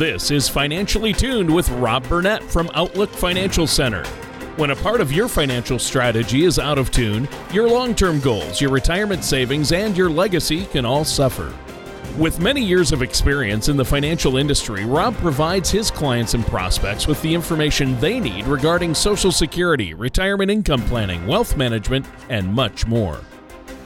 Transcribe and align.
This 0.00 0.30
is 0.30 0.48
Financially 0.48 1.12
Tuned 1.12 1.54
with 1.54 1.68
Rob 1.72 2.08
Burnett 2.08 2.42
from 2.44 2.70
Outlook 2.72 3.10
Financial 3.10 3.66
Center. 3.66 4.02
When 4.56 4.70
a 4.70 4.76
part 4.76 5.02
of 5.02 5.12
your 5.12 5.28
financial 5.28 5.78
strategy 5.78 6.46
is 6.46 6.58
out 6.58 6.78
of 6.78 6.90
tune, 6.90 7.28
your 7.52 7.68
long 7.68 7.94
term 7.94 8.18
goals, 8.18 8.62
your 8.62 8.70
retirement 8.70 9.24
savings, 9.24 9.72
and 9.72 9.94
your 9.94 10.08
legacy 10.08 10.64
can 10.64 10.86
all 10.86 11.04
suffer. 11.04 11.54
With 12.16 12.40
many 12.40 12.64
years 12.64 12.92
of 12.92 13.02
experience 13.02 13.68
in 13.68 13.76
the 13.76 13.84
financial 13.84 14.38
industry, 14.38 14.86
Rob 14.86 15.14
provides 15.16 15.70
his 15.70 15.90
clients 15.90 16.32
and 16.32 16.46
prospects 16.46 17.06
with 17.06 17.20
the 17.20 17.34
information 17.34 18.00
they 18.00 18.20
need 18.20 18.46
regarding 18.46 18.94
Social 18.94 19.30
Security, 19.30 19.92
retirement 19.92 20.50
income 20.50 20.80
planning, 20.84 21.26
wealth 21.26 21.58
management, 21.58 22.06
and 22.30 22.50
much 22.50 22.86
more. 22.86 23.20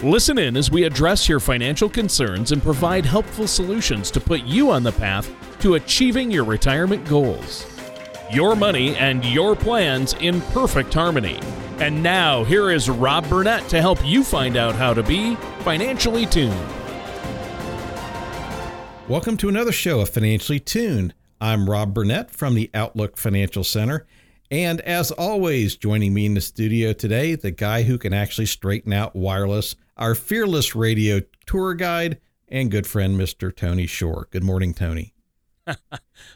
Listen 0.02 0.38
in 0.38 0.56
as 0.56 0.72
we 0.72 0.82
address 0.82 1.28
your 1.28 1.38
financial 1.38 1.88
concerns 1.88 2.50
and 2.50 2.60
provide 2.60 3.06
helpful 3.06 3.46
solutions 3.46 4.10
to 4.10 4.20
put 4.20 4.42
you 4.42 4.70
on 4.70 4.82
the 4.82 4.92
path 4.92 5.32
to 5.60 5.74
achieving 5.76 6.32
your 6.32 6.44
retirement 6.44 7.06
goals. 7.08 7.64
Your 8.30 8.56
money 8.56 8.96
and 8.96 9.24
your 9.24 9.54
plans 9.54 10.12
in 10.14 10.40
perfect 10.40 10.92
harmony. 10.92 11.38
And 11.78 12.02
now, 12.02 12.42
here 12.42 12.70
is 12.70 12.90
Rob 12.90 13.28
Burnett 13.28 13.68
to 13.68 13.80
help 13.80 14.04
you 14.04 14.24
find 14.24 14.56
out 14.56 14.74
how 14.74 14.94
to 14.94 15.02
be 15.02 15.36
financially 15.60 16.26
tuned. 16.26 16.68
Welcome 19.08 19.36
to 19.38 19.48
another 19.48 19.72
show 19.72 20.00
of 20.00 20.10
Financially 20.10 20.58
Tuned. 20.58 21.14
I'm 21.40 21.70
Rob 21.70 21.94
Burnett 21.94 22.32
from 22.32 22.56
the 22.56 22.68
Outlook 22.74 23.16
Financial 23.16 23.62
Center. 23.62 24.06
And 24.54 24.80
as 24.82 25.10
always, 25.10 25.76
joining 25.76 26.14
me 26.14 26.26
in 26.26 26.34
the 26.34 26.40
studio 26.40 26.92
today, 26.92 27.34
the 27.34 27.50
guy 27.50 27.82
who 27.82 27.98
can 27.98 28.12
actually 28.12 28.46
straighten 28.46 28.92
out 28.92 29.16
wireless, 29.16 29.74
our 29.96 30.14
fearless 30.14 30.76
radio 30.76 31.22
tour 31.44 31.74
guide 31.74 32.20
and 32.46 32.70
good 32.70 32.86
friend, 32.86 33.18
Mr. 33.18 33.52
Tony 33.52 33.88
Shore. 33.88 34.28
Good 34.30 34.44
morning, 34.44 34.72
Tony. 34.72 35.12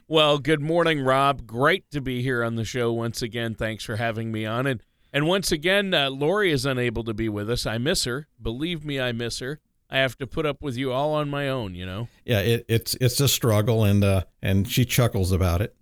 well, 0.08 0.40
good 0.40 0.60
morning, 0.60 1.00
Rob. 1.00 1.46
Great 1.46 1.88
to 1.92 2.00
be 2.00 2.20
here 2.20 2.42
on 2.42 2.56
the 2.56 2.64
show 2.64 2.92
once 2.92 3.22
again. 3.22 3.54
Thanks 3.54 3.84
for 3.84 3.94
having 3.94 4.32
me 4.32 4.44
on. 4.44 4.66
And 4.66 4.82
and 5.12 5.28
once 5.28 5.52
again, 5.52 5.94
uh, 5.94 6.10
Lori 6.10 6.50
is 6.50 6.66
unable 6.66 7.04
to 7.04 7.14
be 7.14 7.28
with 7.28 7.48
us. 7.48 7.66
I 7.66 7.78
miss 7.78 8.02
her. 8.02 8.26
Believe 8.42 8.84
me, 8.84 9.00
I 9.00 9.12
miss 9.12 9.38
her. 9.38 9.60
I 9.88 9.98
have 9.98 10.18
to 10.18 10.26
put 10.26 10.44
up 10.44 10.60
with 10.60 10.76
you 10.76 10.90
all 10.92 11.14
on 11.14 11.30
my 11.30 11.48
own, 11.48 11.76
you 11.76 11.86
know. 11.86 12.08
Yeah, 12.24 12.40
it, 12.40 12.64
it's 12.68 12.96
it's 13.00 13.20
a 13.20 13.28
struggle, 13.28 13.84
and 13.84 14.02
uh, 14.02 14.24
and 14.42 14.68
she 14.68 14.84
chuckles 14.84 15.30
about 15.30 15.62
it. 15.62 15.76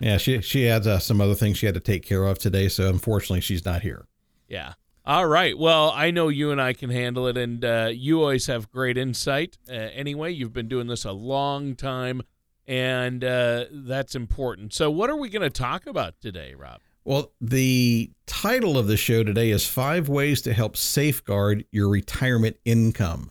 Yeah, 0.00 0.16
she 0.16 0.40
she 0.40 0.64
had 0.64 0.86
uh, 0.86 0.98
some 0.98 1.20
other 1.20 1.34
things 1.34 1.58
she 1.58 1.66
had 1.66 1.74
to 1.74 1.80
take 1.80 2.04
care 2.04 2.24
of 2.24 2.38
today, 2.38 2.68
so 2.68 2.88
unfortunately 2.88 3.40
she's 3.40 3.64
not 3.64 3.82
here. 3.82 4.06
Yeah. 4.48 4.74
All 5.04 5.26
right. 5.28 5.56
Well, 5.56 5.92
I 5.94 6.10
know 6.10 6.28
you 6.28 6.50
and 6.50 6.60
I 6.60 6.72
can 6.72 6.90
handle 6.90 7.28
it, 7.28 7.36
and 7.36 7.64
uh, 7.64 7.90
you 7.92 8.20
always 8.20 8.46
have 8.46 8.70
great 8.72 8.98
insight. 8.98 9.56
Uh, 9.68 9.74
anyway, 9.74 10.32
you've 10.32 10.52
been 10.52 10.66
doing 10.66 10.88
this 10.88 11.04
a 11.04 11.12
long 11.12 11.76
time, 11.76 12.22
and 12.66 13.22
uh, 13.22 13.66
that's 13.70 14.16
important. 14.16 14.74
So, 14.74 14.90
what 14.90 15.08
are 15.08 15.16
we 15.16 15.28
going 15.28 15.42
to 15.42 15.50
talk 15.50 15.86
about 15.86 16.14
today, 16.20 16.54
Rob? 16.54 16.80
Well, 17.04 17.30
the 17.40 18.10
title 18.26 18.76
of 18.76 18.88
the 18.88 18.96
show 18.96 19.22
today 19.22 19.50
is 19.50 19.64
Five 19.64 20.08
Ways 20.08 20.42
to 20.42 20.52
Help 20.52 20.76
Safeguard 20.76 21.64
Your 21.70 21.88
Retirement 21.88 22.56
Income. 22.64 23.30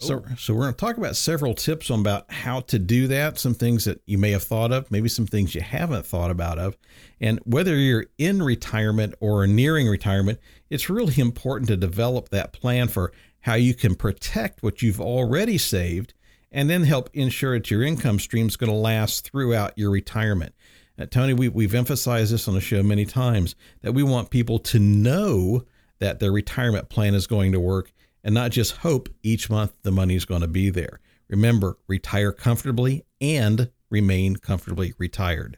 So, 0.00 0.24
so 0.36 0.54
we're 0.54 0.62
going 0.62 0.74
to 0.74 0.78
talk 0.78 0.96
about 0.96 1.16
several 1.16 1.54
tips 1.54 1.90
on 1.90 1.98
about 2.00 2.30
how 2.30 2.60
to 2.60 2.78
do 2.78 3.08
that, 3.08 3.36
some 3.36 3.54
things 3.54 3.84
that 3.84 4.00
you 4.06 4.16
may 4.16 4.30
have 4.30 4.44
thought 4.44 4.70
of, 4.70 4.88
maybe 4.92 5.08
some 5.08 5.26
things 5.26 5.56
you 5.56 5.60
haven't 5.60 6.06
thought 6.06 6.30
about 6.30 6.58
of. 6.58 6.76
And 7.20 7.40
whether 7.44 7.74
you're 7.74 8.06
in 8.16 8.40
retirement 8.40 9.16
or 9.18 9.44
nearing 9.48 9.88
retirement, 9.88 10.38
it's 10.70 10.88
really 10.88 11.20
important 11.20 11.68
to 11.68 11.76
develop 11.76 12.28
that 12.28 12.52
plan 12.52 12.86
for 12.86 13.12
how 13.40 13.54
you 13.54 13.74
can 13.74 13.96
protect 13.96 14.62
what 14.62 14.82
you've 14.82 15.00
already 15.00 15.58
saved 15.58 16.14
and 16.52 16.70
then 16.70 16.84
help 16.84 17.10
ensure 17.12 17.58
that 17.58 17.70
your 17.70 17.82
income 17.82 18.20
stream 18.20 18.46
is 18.46 18.56
going 18.56 18.70
to 18.70 18.76
last 18.76 19.28
throughout 19.28 19.76
your 19.76 19.90
retirement. 19.90 20.54
Uh, 20.96 21.06
Tony, 21.06 21.34
we, 21.34 21.48
we've 21.48 21.74
emphasized 21.74 22.32
this 22.32 22.46
on 22.46 22.54
the 22.54 22.60
show 22.60 22.82
many 22.84 23.04
times 23.04 23.56
that 23.82 23.92
we 23.92 24.04
want 24.04 24.30
people 24.30 24.60
to 24.60 24.78
know 24.78 25.64
that 25.98 26.20
their 26.20 26.32
retirement 26.32 26.88
plan 26.88 27.14
is 27.14 27.26
going 27.26 27.50
to 27.52 27.60
work 27.60 27.92
and 28.28 28.34
not 28.34 28.50
just 28.50 28.76
hope 28.78 29.08
each 29.22 29.48
month 29.48 29.72
the 29.80 29.90
money 29.90 30.14
is 30.14 30.26
going 30.26 30.42
to 30.42 30.46
be 30.46 30.68
there. 30.68 31.00
Remember, 31.30 31.78
retire 31.86 32.30
comfortably 32.30 33.06
and 33.22 33.70
remain 33.88 34.36
comfortably 34.36 34.92
retired. 34.98 35.56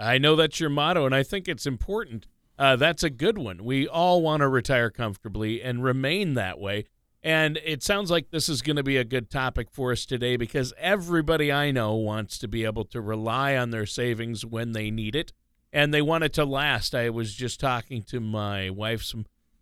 I 0.00 0.18
know 0.18 0.34
that's 0.34 0.58
your 0.58 0.68
motto, 0.68 1.06
and 1.06 1.14
I 1.14 1.22
think 1.22 1.46
it's 1.46 1.64
important. 1.64 2.26
Uh, 2.58 2.74
that's 2.74 3.04
a 3.04 3.08
good 3.08 3.38
one. 3.38 3.62
We 3.62 3.86
all 3.86 4.20
want 4.20 4.40
to 4.40 4.48
retire 4.48 4.90
comfortably 4.90 5.62
and 5.62 5.84
remain 5.84 6.34
that 6.34 6.58
way. 6.58 6.86
And 7.22 7.60
it 7.64 7.84
sounds 7.84 8.10
like 8.10 8.32
this 8.32 8.48
is 8.48 8.62
going 8.62 8.74
to 8.74 8.82
be 8.82 8.96
a 8.96 9.04
good 9.04 9.30
topic 9.30 9.70
for 9.70 9.92
us 9.92 10.04
today 10.04 10.36
because 10.36 10.74
everybody 10.76 11.52
I 11.52 11.70
know 11.70 11.94
wants 11.94 12.36
to 12.38 12.48
be 12.48 12.64
able 12.64 12.86
to 12.86 13.00
rely 13.00 13.56
on 13.56 13.70
their 13.70 13.86
savings 13.86 14.44
when 14.44 14.72
they 14.72 14.90
need 14.90 15.14
it 15.14 15.32
and 15.72 15.94
they 15.94 16.02
want 16.02 16.24
it 16.24 16.32
to 16.32 16.44
last. 16.44 16.96
I 16.96 17.10
was 17.10 17.32
just 17.32 17.60
talking 17.60 18.02
to 18.08 18.18
my 18.18 18.70
wife's 18.70 19.14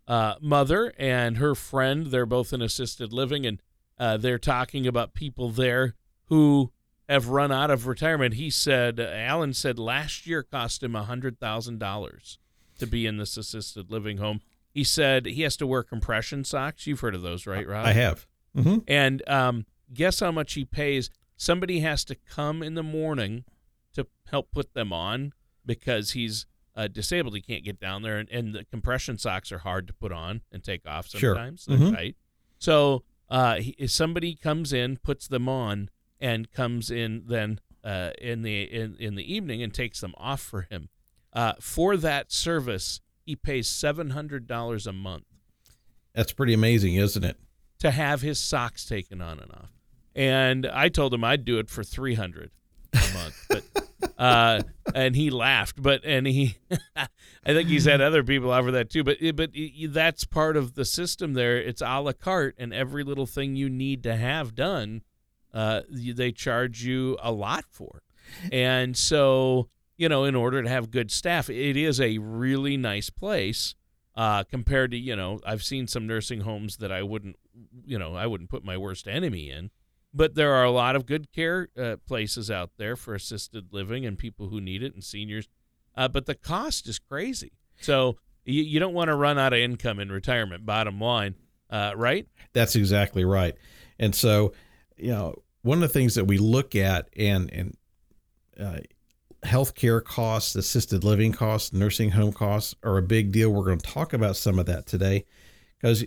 uh, 0.07 0.35
mother 0.41 0.93
and 0.97 1.37
her 1.37 1.55
friend. 1.55 2.07
They're 2.07 2.25
both 2.25 2.53
in 2.53 2.61
assisted 2.61 3.13
living 3.13 3.45
and 3.45 3.61
uh, 3.99 4.17
they're 4.17 4.39
talking 4.39 4.85
about 4.85 5.13
people 5.13 5.49
there 5.49 5.95
who 6.25 6.71
have 7.09 7.29
run 7.29 7.51
out 7.51 7.71
of 7.71 7.87
retirement. 7.87 8.35
He 8.35 8.49
said, 8.49 8.99
Alan 8.99 9.53
said 9.53 9.79
last 9.79 10.27
year 10.27 10.43
cost 10.43 10.83
him 10.83 10.93
$100,000 10.93 12.37
to 12.79 12.87
be 12.87 13.05
in 13.05 13.17
this 13.17 13.37
assisted 13.37 13.89
living 13.89 14.17
home 14.17 14.41
he 14.77 14.83
said 14.83 15.25
he 15.25 15.41
has 15.41 15.57
to 15.57 15.65
wear 15.65 15.81
compression 15.81 16.43
socks. 16.43 16.85
You've 16.85 16.99
heard 16.99 17.15
of 17.15 17.23
those, 17.23 17.47
right, 17.47 17.67
Rob? 17.67 17.83
I 17.83 17.93
have. 17.93 18.27
Mm-hmm. 18.55 18.77
And 18.87 19.27
um, 19.27 19.65
guess 19.91 20.19
how 20.19 20.31
much 20.31 20.53
he 20.53 20.65
pays? 20.65 21.09
Somebody 21.35 21.79
has 21.79 22.05
to 22.05 22.13
come 22.13 22.61
in 22.61 22.75
the 22.75 22.83
morning 22.83 23.43
to 23.95 24.05
help 24.29 24.51
put 24.51 24.75
them 24.75 24.93
on 24.93 25.33
because 25.65 26.11
he's 26.11 26.45
uh, 26.77 26.87
disabled. 26.87 27.33
He 27.33 27.41
can't 27.41 27.63
get 27.63 27.79
down 27.79 28.03
there, 28.03 28.19
and, 28.19 28.29
and, 28.29 28.53
the 28.53 28.63
compression 28.63 29.17
socks 29.17 29.51
are 29.51 29.57
hard 29.57 29.87
to 29.87 29.93
put 29.93 30.11
on 30.11 30.41
and 30.51 30.63
take 30.63 30.87
off 30.87 31.07
sometimes. 31.07 31.63
Sure. 31.63 31.75
Mm-hmm. 31.75 31.93
Right. 31.93 32.15
So 32.59 33.03
uh, 33.29 33.55
he, 33.55 33.87
somebody 33.87 34.35
comes 34.35 34.71
in, 34.71 34.97
puts 34.97 35.27
them 35.27 35.49
on, 35.49 35.89
and 36.19 36.51
comes 36.51 36.91
in 36.91 37.23
then 37.27 37.59
uh, 37.83 38.11
in 38.21 38.43
the 38.43 38.63
in, 38.63 38.95
in 38.99 39.15
the 39.15 39.33
evening 39.33 39.63
and 39.63 39.73
takes 39.73 39.99
them 39.99 40.13
off 40.17 40.39
for 40.39 40.61
him. 40.61 40.89
Uh, 41.33 41.53
for 41.59 41.97
that 41.97 42.31
service, 42.31 43.01
he 43.25 43.35
pays 43.35 43.67
$700 43.67 44.87
a 44.87 44.93
month. 44.93 45.25
That's 46.13 46.31
pretty 46.31 46.53
amazing, 46.53 46.95
isn't 46.95 47.23
it? 47.23 47.37
To 47.79 47.91
have 47.91 48.21
his 48.21 48.39
socks 48.39 48.85
taken 48.85 49.21
on 49.21 49.39
and 49.39 49.51
off. 49.51 49.71
And 50.15 50.65
I 50.65 50.89
told 50.89 51.13
him 51.13 51.23
I'd 51.23 51.45
do 51.45 51.59
it 51.59 51.69
for 51.69 51.83
300 51.83 52.49
a 52.93 53.13
month. 53.13 53.45
But 53.49 54.13
uh, 54.17 54.61
and 54.97 55.15
he 55.15 55.29
laughed, 55.29 55.81
but 55.81 56.03
and 56.03 56.25
he 56.25 56.57
I 56.95 57.07
think 57.45 57.69
he's 57.69 57.85
had 57.85 58.01
other 58.01 58.23
people 58.23 58.51
offer 58.51 58.71
that 58.71 58.89
too, 58.89 59.03
but 59.03 59.17
but 59.35 59.51
that's 59.89 60.25
part 60.25 60.57
of 60.57 60.73
the 60.73 60.85
system 60.85 61.33
there. 61.33 61.57
It's 61.57 61.81
a 61.81 61.99
la 61.99 62.13
carte 62.13 62.55
and 62.57 62.73
every 62.73 63.03
little 63.03 63.27
thing 63.27 63.55
you 63.55 63.69
need 63.69 64.03
to 64.03 64.15
have 64.15 64.55
done 64.55 65.03
uh, 65.53 65.81
they 65.89 66.31
charge 66.31 66.83
you 66.83 67.17
a 67.21 67.31
lot 67.31 67.65
for. 67.69 68.01
And 68.51 68.97
so 68.97 69.69
you 69.97 70.09
know, 70.09 70.23
in 70.23 70.35
order 70.35 70.61
to 70.61 70.69
have 70.69 70.91
good 70.91 71.11
staff. 71.11 71.49
It 71.49 71.75
is 71.75 71.99
a 71.99 72.19
really 72.19 72.77
nice 72.77 73.09
place 73.09 73.75
uh, 74.15 74.43
compared 74.43 74.91
to, 74.91 74.97
you 74.97 75.15
know, 75.15 75.39
I've 75.45 75.63
seen 75.63 75.87
some 75.87 76.05
nursing 76.05 76.41
homes 76.41 76.77
that 76.77 76.91
I 76.91 77.01
wouldn't, 77.01 77.35
you 77.83 77.97
know, 77.97 78.15
I 78.15 78.27
wouldn't 78.27 78.51
put 78.51 78.63
my 78.63 78.77
worst 78.77 79.07
enemy 79.07 79.49
in. 79.49 79.71
But 80.13 80.35
there 80.35 80.53
are 80.53 80.63
a 80.63 80.71
lot 80.71 80.95
of 80.95 81.05
good 81.05 81.31
care 81.31 81.69
uh, 81.79 81.97
places 82.07 82.49
out 82.49 82.71
there 82.77 82.95
for 82.95 83.13
assisted 83.13 83.71
living 83.71 84.05
and 84.05 84.17
people 84.17 84.49
who 84.49 84.59
need 84.61 84.81
it 84.81 84.93
and 84.93 85.03
seniors. 85.03 85.47
Uh, 85.95 86.07
but 86.07 86.25
the 86.25 86.35
cost 86.35 86.87
is 86.87 86.99
crazy. 86.99 87.51
So 87.81 88.17
you, 88.45 88.63
you 88.63 88.79
don't 88.79 88.93
want 88.93 89.09
to 89.09 89.15
run 89.15 89.37
out 89.37 89.53
of 89.53 89.59
income 89.59 89.99
in 89.99 90.11
retirement, 90.11 90.65
bottom 90.65 90.99
line, 90.99 91.35
uh, 91.69 91.93
right? 91.95 92.27
That's 92.53 92.75
exactly 92.75 93.25
right. 93.25 93.55
And 93.99 94.15
so, 94.15 94.53
you 94.95 95.11
know, 95.11 95.35
one 95.61 95.77
of 95.77 95.81
the 95.81 95.93
things 95.93 96.15
that 96.15 96.25
we 96.25 96.37
look 96.37 96.75
at 96.75 97.09
and, 97.17 97.51
and, 97.51 97.77
uh, 98.59 98.79
healthcare 99.43 100.03
costs, 100.03 100.55
assisted 100.55 101.03
living 101.03 101.31
costs, 101.31 101.73
nursing 101.73 102.11
home 102.11 102.33
costs 102.33 102.75
are 102.83 102.97
a 102.97 103.03
big 103.03 103.31
deal. 103.31 103.51
We're 103.51 103.65
going 103.65 103.79
to 103.79 103.89
talk 103.89 104.13
about 104.13 104.35
some 104.35 104.57
of 104.59 104.65
that 104.65 104.87
today 104.87 105.25
because 105.79 106.03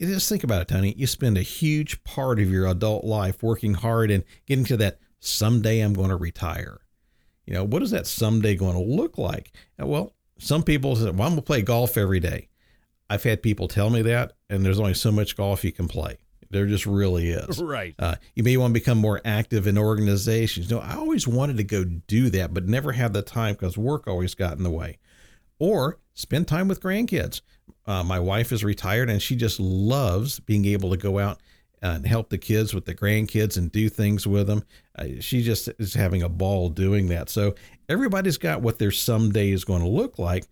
just 0.00 0.28
think 0.28 0.44
about 0.44 0.62
it, 0.62 0.68
Tony. 0.68 0.94
You 0.96 1.06
spend 1.06 1.38
a 1.38 1.42
huge 1.42 2.04
part 2.04 2.38
of 2.38 2.50
your 2.50 2.66
adult 2.66 3.04
life 3.04 3.42
working 3.42 3.74
hard 3.74 4.10
and 4.10 4.24
getting 4.46 4.64
to 4.66 4.76
that 4.78 4.98
someday 5.20 5.80
I'm 5.80 5.94
going 5.94 6.10
to 6.10 6.16
retire. 6.16 6.80
You 7.46 7.54
know, 7.54 7.64
what 7.64 7.82
is 7.82 7.92
that 7.92 8.06
someday 8.06 8.56
going 8.56 8.74
to 8.74 8.82
look 8.82 9.18
like? 9.18 9.52
Well, 9.78 10.14
some 10.38 10.62
people 10.62 10.96
say, 10.96 11.04
well, 11.04 11.28
I'm 11.28 11.34
going 11.34 11.36
to 11.36 11.42
play 11.42 11.62
golf 11.62 11.96
every 11.96 12.20
day. 12.20 12.48
I've 13.08 13.22
had 13.22 13.42
people 13.42 13.68
tell 13.68 13.88
me 13.88 14.02
that, 14.02 14.32
and 14.50 14.64
there's 14.64 14.80
only 14.80 14.94
so 14.94 15.12
much 15.12 15.36
golf 15.36 15.64
you 15.64 15.72
can 15.72 15.86
play. 15.86 16.18
There 16.50 16.66
just 16.66 16.86
really 16.86 17.30
is. 17.30 17.58
Right. 17.66 17.94
Uh, 17.98 18.16
you 18.34 18.42
may 18.42 18.56
want 18.56 18.70
to 18.72 18.80
become 18.80 18.98
more 18.98 19.20
active 19.24 19.66
in 19.66 19.78
organizations. 19.78 20.70
You 20.70 20.76
know, 20.76 20.82
I 20.82 20.94
always 20.94 21.26
wanted 21.26 21.56
to 21.56 21.64
go 21.64 21.84
do 21.84 22.30
that, 22.30 22.52
but 22.52 22.66
never 22.66 22.92
had 22.92 23.12
the 23.12 23.22
time 23.22 23.54
because 23.54 23.76
work 23.78 24.06
always 24.06 24.34
got 24.34 24.56
in 24.56 24.62
the 24.62 24.70
way. 24.70 24.98
Or 25.58 25.98
spend 26.14 26.48
time 26.48 26.68
with 26.68 26.82
grandkids. 26.82 27.40
Uh, 27.86 28.02
my 28.02 28.18
wife 28.18 28.52
is 28.52 28.64
retired 28.64 29.08
and 29.08 29.22
she 29.22 29.36
just 29.36 29.60
loves 29.60 30.40
being 30.40 30.64
able 30.64 30.90
to 30.90 30.96
go 30.96 31.18
out 31.18 31.40
and 31.82 32.06
help 32.06 32.30
the 32.30 32.38
kids 32.38 32.74
with 32.74 32.84
the 32.84 32.94
grandkids 32.94 33.56
and 33.56 33.70
do 33.70 33.88
things 33.88 34.26
with 34.26 34.46
them. 34.46 34.64
Uh, 34.98 35.06
she 35.20 35.42
just 35.42 35.68
is 35.78 35.94
having 35.94 36.22
a 36.22 36.28
ball 36.28 36.68
doing 36.68 37.08
that. 37.08 37.28
So 37.28 37.54
everybody's 37.88 38.38
got 38.38 38.62
what 38.62 38.78
their 38.78 38.90
someday 38.90 39.50
is 39.50 39.64
going 39.64 39.82
to 39.82 39.88
look 39.88 40.18
like, 40.18 40.46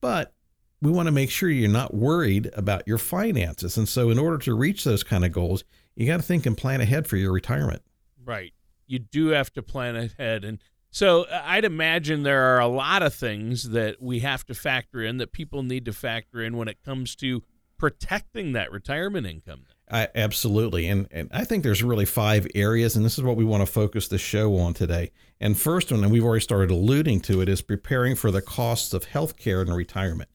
but 0.00 0.32
we 0.80 0.90
want 0.90 1.06
to 1.06 1.12
make 1.12 1.30
sure 1.30 1.50
you're 1.50 1.68
not 1.68 1.94
worried 1.94 2.50
about 2.56 2.86
your 2.86 2.98
finances. 2.98 3.76
And 3.76 3.88
so, 3.88 4.10
in 4.10 4.18
order 4.18 4.38
to 4.38 4.54
reach 4.54 4.84
those 4.84 5.02
kind 5.02 5.24
of 5.24 5.32
goals, 5.32 5.64
you 5.96 6.06
got 6.06 6.18
to 6.18 6.22
think 6.22 6.46
and 6.46 6.56
plan 6.56 6.80
ahead 6.80 7.06
for 7.06 7.16
your 7.16 7.32
retirement. 7.32 7.82
Right. 8.24 8.52
You 8.86 9.00
do 9.00 9.28
have 9.28 9.52
to 9.54 9.62
plan 9.62 9.96
ahead. 9.96 10.44
And 10.44 10.62
so, 10.90 11.24
uh, 11.24 11.42
I'd 11.44 11.64
imagine 11.64 12.22
there 12.22 12.54
are 12.54 12.60
a 12.60 12.68
lot 12.68 13.02
of 13.02 13.14
things 13.14 13.70
that 13.70 14.00
we 14.00 14.20
have 14.20 14.44
to 14.46 14.54
factor 14.54 15.02
in 15.02 15.18
that 15.18 15.32
people 15.32 15.62
need 15.62 15.84
to 15.84 15.92
factor 15.92 16.42
in 16.42 16.56
when 16.56 16.68
it 16.68 16.82
comes 16.84 17.14
to 17.16 17.42
protecting 17.78 18.52
that 18.52 18.72
retirement 18.72 19.26
income. 19.26 19.66
I, 19.90 20.08
absolutely. 20.14 20.86
And, 20.88 21.06
and 21.10 21.30
I 21.32 21.44
think 21.44 21.62
there's 21.62 21.82
really 21.82 22.04
five 22.04 22.46
areas, 22.54 22.96
and 22.96 23.04
this 23.04 23.16
is 23.16 23.24
what 23.24 23.36
we 23.36 23.44
want 23.44 23.62
to 23.62 23.72
focus 23.72 24.08
the 24.08 24.18
show 24.18 24.56
on 24.56 24.74
today. 24.74 25.12
And 25.40 25.58
first 25.58 25.90
one, 25.90 26.02
and 26.02 26.12
we've 26.12 26.24
already 26.24 26.42
started 26.42 26.70
alluding 26.70 27.20
to 27.22 27.40
it, 27.40 27.48
is 27.48 27.62
preparing 27.62 28.14
for 28.14 28.30
the 28.30 28.42
costs 28.42 28.92
of 28.92 29.04
health 29.04 29.36
care 29.36 29.62
and 29.62 29.74
retirement. 29.74 30.28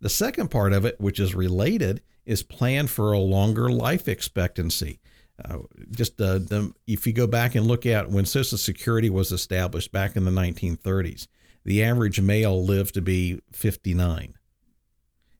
The 0.00 0.08
second 0.08 0.50
part 0.50 0.72
of 0.72 0.84
it, 0.84 1.00
which 1.00 1.20
is 1.20 1.34
related, 1.34 2.02
is 2.24 2.42
plan 2.42 2.86
for 2.86 3.12
a 3.12 3.18
longer 3.18 3.70
life 3.70 4.08
expectancy. 4.08 4.98
Uh, 5.44 5.58
just 5.90 6.20
uh, 6.20 6.38
the, 6.38 6.72
if 6.86 7.06
you 7.06 7.12
go 7.12 7.26
back 7.26 7.54
and 7.54 7.66
look 7.66 7.86
at 7.86 8.10
when 8.10 8.24
Social 8.24 8.58
Security 8.58 9.10
was 9.10 9.32
established 9.32 9.92
back 9.92 10.16
in 10.16 10.24
the 10.24 10.30
1930s, 10.30 11.26
the 11.64 11.82
average 11.82 12.20
male 12.20 12.64
lived 12.64 12.94
to 12.94 13.02
be 13.02 13.40
59 13.52 14.34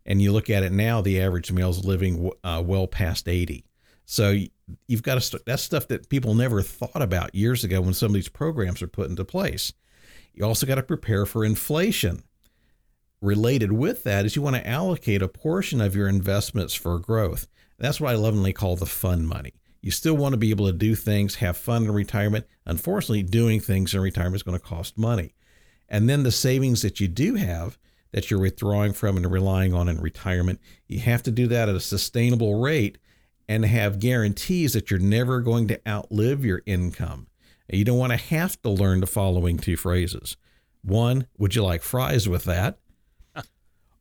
and 0.06 0.20
you 0.20 0.32
look 0.32 0.50
at 0.50 0.62
it 0.62 0.73
now, 0.73 1.00
the 1.00 1.20
average 1.20 1.52
male 1.52 1.70
is 1.70 1.85
living 1.85 2.31
uh, 2.43 2.62
well 2.64 2.87
past 2.87 3.29
80. 3.29 3.64
So 4.06 4.37
you've 4.88 5.02
got 5.02 5.14
to 5.14 5.20
st- 5.20 5.44
that's 5.44 5.62
stuff 5.62 5.88
that 5.88 6.08
people 6.08 6.35
never 6.35 6.62
thought 6.62 7.00
about 7.00 7.35
years 7.35 7.62
ago 7.64 7.81
when 7.81 7.94
some 7.94 8.08
of 8.08 8.14
these 8.14 8.29
programs 8.29 8.82
are 8.82 8.88
put 8.88 9.08
into 9.08 9.25
place. 9.25 9.73
You 10.35 10.44
also 10.44 10.67
got 10.67 10.76
to 10.76 10.82
prepare 10.82 11.26
for 11.26 11.44
inflation. 11.44 12.25
Related 13.20 13.73
with 13.73 14.02
that 14.05 14.25
is 14.25 14.35
you 14.35 14.43
want 14.43 14.56
to 14.56 14.67
allocate 14.67 15.23
a 15.23 15.29
portion 15.29 15.81
of 15.81 15.94
your 15.94 16.08
investments 16.08 16.75
for 16.75 16.99
growth. 16.99 17.47
That's 17.79 18.00
what 18.00 18.11
I 18.11 18.17
lovingly 18.17 18.52
call 18.52 18.76
the 18.76 18.87
fun 18.87 19.26
money. 19.26 19.52
You 19.80 19.90
still 19.90 20.16
want 20.16 20.34
to 20.34 20.38
be 20.38 20.50
able 20.50 20.66
to 20.66 20.72
do 20.72 20.94
things, 20.94 21.36
have 21.36 21.56
fun 21.56 21.84
in 21.84 21.92
retirement. 21.92 22.46
Unfortunately, 22.66 23.22
doing 23.22 23.60
things 23.60 23.94
in 23.94 24.00
retirement 24.00 24.36
is 24.36 24.42
going 24.42 24.58
to 24.58 24.64
cost 24.64 24.98
money. 24.98 25.34
And 25.88 26.08
then 26.08 26.22
the 26.22 26.30
savings 26.30 26.82
that 26.82 27.00
you 27.00 27.08
do 27.08 27.34
have, 27.34 27.78
that 28.12 28.30
you're 28.30 28.40
withdrawing 28.40 28.92
from 28.92 29.16
and 29.16 29.30
relying 29.30 29.72
on 29.72 29.88
in 29.88 30.00
retirement. 30.00 30.60
You 30.86 31.00
have 31.00 31.22
to 31.24 31.30
do 31.30 31.46
that 31.46 31.68
at 31.68 31.74
a 31.74 31.80
sustainable 31.80 32.60
rate 32.60 32.98
and 33.48 33.64
have 33.64 33.98
guarantees 33.98 34.74
that 34.74 34.90
you're 34.90 35.00
never 35.00 35.40
going 35.40 35.68
to 35.68 35.80
outlive 35.88 36.44
your 36.44 36.62
income. 36.66 37.26
You 37.68 37.84
don't 37.84 37.98
want 37.98 38.12
to 38.12 38.16
have 38.16 38.60
to 38.62 38.70
learn 38.70 39.00
the 39.00 39.06
following 39.06 39.58
two 39.58 39.76
phrases. 39.76 40.36
One, 40.82 41.26
would 41.38 41.54
you 41.54 41.62
like 41.62 41.82
fries 41.82 42.28
with 42.28 42.44
that? 42.44 42.78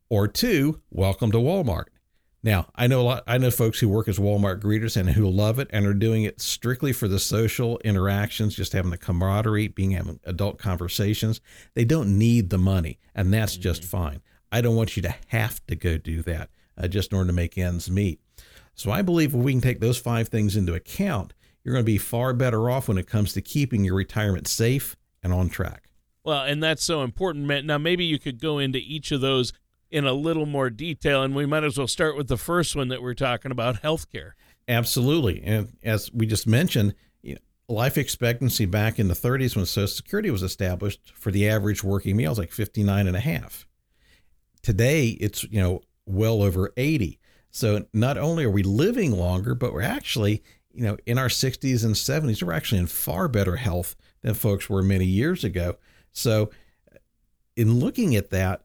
or 0.10 0.28
two, 0.28 0.82
welcome 0.90 1.32
to 1.32 1.38
Walmart. 1.38 1.86
Now, 2.42 2.68
I 2.74 2.88
know 2.88 3.02
a 3.02 3.04
lot, 3.04 3.24
I 3.28 3.38
know 3.38 3.52
folks 3.52 3.80
who 3.80 3.90
work 3.90 4.08
as 4.08 4.18
Walmart 4.18 4.62
greeters 4.62 4.96
and 4.96 5.10
who 5.10 5.30
love 5.30 5.60
it 5.60 5.68
and 5.72 5.86
are 5.86 5.94
doing 5.94 6.24
it 6.24 6.40
strictly 6.40 6.94
for 6.94 7.10
the 7.10 7.20
social 7.20 7.80
interactions, 7.80 8.56
just 8.56 8.72
having 8.72 8.92
the 8.92 8.98
camaraderie, 8.98 9.68
being 9.68 9.92
having 9.92 10.20
adult 10.24 10.58
conversations. 10.58 11.42
They 11.74 11.84
don't 11.84 12.18
need 12.18 12.50
the 12.50 12.58
money, 12.58 12.98
and 13.14 13.34
that's 13.34 13.54
mm-hmm. 13.54 13.64
just 13.64 13.84
fine. 13.84 14.22
I 14.52 14.62
don't 14.62 14.76
want 14.76 14.96
you 14.96 15.02
to 15.04 15.16
have 15.28 15.66
to 15.68 15.76
go 15.76 15.98
do 15.98 16.22
that 16.24 16.50
uh, 16.78 16.88
just 16.88 17.12
in 17.12 17.18
order 17.18 17.28
to 17.28 17.34
make 17.34 17.58
ends 17.58 17.92
meet. 17.92 18.22
So 18.74 18.90
I 18.90 19.02
believe 19.02 19.36
if 19.36 19.42
we 19.42 19.52
can 19.52 19.62
take 19.62 19.82
those 19.82 19.98
five 19.98 20.30
things 20.30 20.56
into 20.56 20.74
account, 20.74 21.34
you're 21.64 21.74
going 21.74 21.84
to 21.84 21.92
be 21.92 21.98
far 21.98 22.34
better 22.34 22.70
off 22.70 22.88
when 22.88 22.98
it 22.98 23.08
comes 23.08 23.34
to 23.34 23.42
keeping 23.42 23.84
your 23.84 23.96
retirement 23.96 24.48
safe 24.48 24.96
and 25.22 25.34
on 25.34 25.50
track. 25.50 25.90
Well, 26.24 26.44
and 26.44 26.64
that's 26.64 26.84
so 26.84 27.04
important. 27.04 27.66
Now, 27.66 27.78
maybe 27.78 28.06
you 28.06 28.18
could 28.18 28.40
go 28.40 28.60
into 28.60 28.80
each 28.80 29.12
of 29.12 29.20
those 29.20 29.52
in 29.92 30.06
a 30.06 30.14
little 30.14 30.46
more 30.46 30.70
detail. 30.70 31.24
And 31.24 31.36
we 31.36 31.46
might 31.46 31.64
as 31.64 31.78
well 31.78 31.88
start 31.88 32.16
with 32.16 32.28
the 32.28 32.38
first 32.38 32.76
one 32.76 32.90
that 32.90 33.02
we're 33.02 33.14
talking 33.14 33.52
about 33.52 33.82
healthcare. 33.82 34.32
Absolutely. 34.68 35.42
And 35.44 35.78
as 35.84 36.12
we 36.14 36.26
just 36.26 36.48
mentioned, 36.48 36.94
life 37.68 37.98
expectancy 37.98 38.66
back 38.66 39.00
in 39.00 39.08
the 39.08 39.14
30s 39.14 39.56
when 39.56 39.66
Social 39.66 39.88
Security 39.88 40.32
was 40.32 40.44
established 40.44 41.14
for 41.14 41.32
the 41.32 41.48
average 41.48 41.84
working 41.84 42.18
male 42.18 42.32
is 42.32 42.40
like 42.40 42.52
59 42.52 43.08
and 43.08 43.16
a 43.16 43.20
half. 43.20 43.68
Today, 44.64 45.10
it's, 45.10 45.44
you 45.46 45.62
know, 45.62 45.82
well 46.06 46.42
over 46.42 46.74
80. 46.76 47.20
So 47.52 47.86
not 47.94 48.18
only 48.18 48.44
are 48.44 48.50
we 48.50 48.64
living 48.64 49.12
longer, 49.12 49.56
but 49.56 49.72
we're 49.72 49.82
actually, 49.82 50.44
you 50.72 50.84
know, 50.84 50.98
in 51.06 51.18
our 51.18 51.28
60s 51.28 51.86
and 51.86 51.96
70s, 51.96 52.44
we're 52.44 52.54
actually 52.54 52.80
in 52.80 52.88
far 52.88 53.28
better 53.28 53.56
health 53.56 53.96
than 54.22 54.34
folks 54.34 54.70
were 54.70 54.82
many 54.82 55.06
years 55.06 55.44
ago. 55.44 55.78
So 56.12 56.50
in 57.56 57.80
looking 57.80 58.16
at 58.16 58.32
that, 58.32 58.64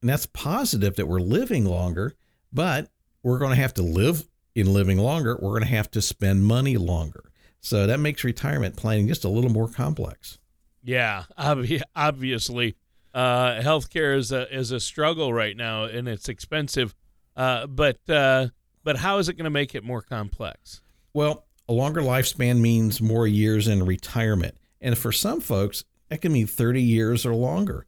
and 0.00 0.08
that's 0.08 0.26
positive 0.26 0.96
that 0.96 1.06
we're 1.06 1.20
living 1.20 1.64
longer, 1.64 2.14
but 2.52 2.88
we're 3.22 3.38
going 3.38 3.50
to 3.50 3.60
have 3.60 3.74
to 3.74 3.82
live 3.82 4.28
in 4.54 4.72
living 4.72 4.98
longer. 4.98 5.38
We're 5.40 5.50
going 5.50 5.62
to 5.62 5.68
have 5.68 5.90
to 5.92 6.02
spend 6.02 6.44
money 6.44 6.76
longer. 6.76 7.30
So 7.60 7.86
that 7.86 8.00
makes 8.00 8.24
retirement 8.24 8.76
planning 8.76 9.08
just 9.08 9.24
a 9.24 9.28
little 9.28 9.50
more 9.50 9.68
complex. 9.68 10.38
Yeah, 10.82 11.24
obviously, 11.36 12.76
uh, 13.12 13.60
healthcare 13.60 14.16
is 14.16 14.30
a 14.30 14.54
is 14.54 14.70
a 14.70 14.78
struggle 14.78 15.32
right 15.32 15.56
now, 15.56 15.84
and 15.84 16.08
it's 16.08 16.28
expensive. 16.28 16.94
Uh, 17.36 17.66
but 17.66 17.98
uh, 18.08 18.48
but 18.84 18.98
how 18.98 19.18
is 19.18 19.28
it 19.28 19.34
going 19.34 19.44
to 19.44 19.50
make 19.50 19.74
it 19.74 19.82
more 19.82 20.02
complex? 20.02 20.80
Well, 21.12 21.46
a 21.68 21.72
longer 21.72 22.00
lifespan 22.00 22.60
means 22.60 23.02
more 23.02 23.26
years 23.26 23.66
in 23.66 23.84
retirement, 23.84 24.56
and 24.80 24.96
for 24.96 25.10
some 25.10 25.40
folks, 25.40 25.84
that 26.08 26.22
can 26.22 26.32
mean 26.32 26.46
thirty 26.46 26.82
years 26.82 27.26
or 27.26 27.34
longer 27.34 27.86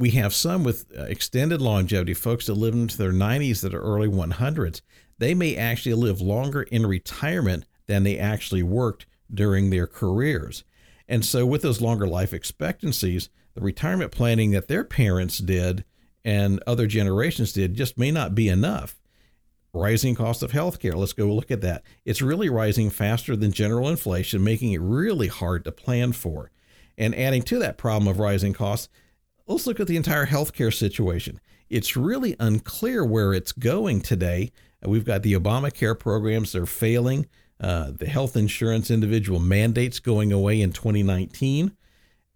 we 0.00 0.12
have 0.12 0.34
some 0.34 0.64
with 0.64 0.90
uh, 0.98 1.02
extended 1.02 1.60
longevity, 1.60 2.14
folks 2.14 2.46
that 2.46 2.54
live 2.54 2.72
into 2.72 2.96
their 2.96 3.12
90s 3.12 3.60
that 3.60 3.74
are 3.74 3.82
early 3.82 4.08
100s. 4.08 4.80
They 5.18 5.34
may 5.34 5.54
actually 5.54 5.92
live 5.92 6.22
longer 6.22 6.62
in 6.62 6.86
retirement 6.86 7.66
than 7.86 8.02
they 8.02 8.18
actually 8.18 8.62
worked 8.62 9.04
during 9.32 9.68
their 9.68 9.86
careers. 9.86 10.64
And 11.06 11.22
so, 11.22 11.44
with 11.44 11.60
those 11.60 11.82
longer 11.82 12.08
life 12.08 12.32
expectancies, 12.32 13.28
the 13.54 13.60
retirement 13.60 14.10
planning 14.10 14.52
that 14.52 14.68
their 14.68 14.84
parents 14.84 15.36
did 15.36 15.84
and 16.24 16.62
other 16.66 16.86
generations 16.86 17.52
did 17.52 17.74
just 17.74 17.98
may 17.98 18.10
not 18.10 18.34
be 18.34 18.48
enough. 18.48 18.96
Rising 19.74 20.14
cost 20.14 20.42
of 20.42 20.52
healthcare. 20.52 20.94
Let's 20.94 21.12
go 21.12 21.26
look 21.26 21.50
at 21.50 21.60
that. 21.60 21.82
It's 22.06 22.22
really 22.22 22.48
rising 22.48 22.88
faster 22.88 23.36
than 23.36 23.52
general 23.52 23.86
inflation, 23.86 24.42
making 24.42 24.72
it 24.72 24.80
really 24.80 25.28
hard 25.28 25.64
to 25.64 25.72
plan 25.72 26.12
for. 26.12 26.50
And 26.96 27.14
adding 27.14 27.42
to 27.42 27.58
that 27.58 27.76
problem 27.76 28.08
of 28.08 28.18
rising 28.18 28.54
costs, 28.54 28.88
let's 29.52 29.66
look 29.66 29.80
at 29.80 29.86
the 29.86 29.96
entire 29.96 30.26
healthcare 30.26 30.72
situation. 30.72 31.40
It's 31.68 31.96
really 31.96 32.36
unclear 32.38 33.04
where 33.04 33.32
it's 33.32 33.52
going 33.52 34.00
today. 34.00 34.52
We've 34.82 35.04
got 35.04 35.22
the 35.22 35.34
Obamacare 35.34 35.98
programs, 35.98 36.52
they're 36.52 36.66
failing. 36.66 37.26
Uh, 37.60 37.90
the 37.90 38.06
health 38.06 38.36
insurance 38.36 38.90
individual 38.90 39.38
mandates 39.38 39.98
going 39.98 40.32
away 40.32 40.62
in 40.62 40.72
2019. 40.72 41.76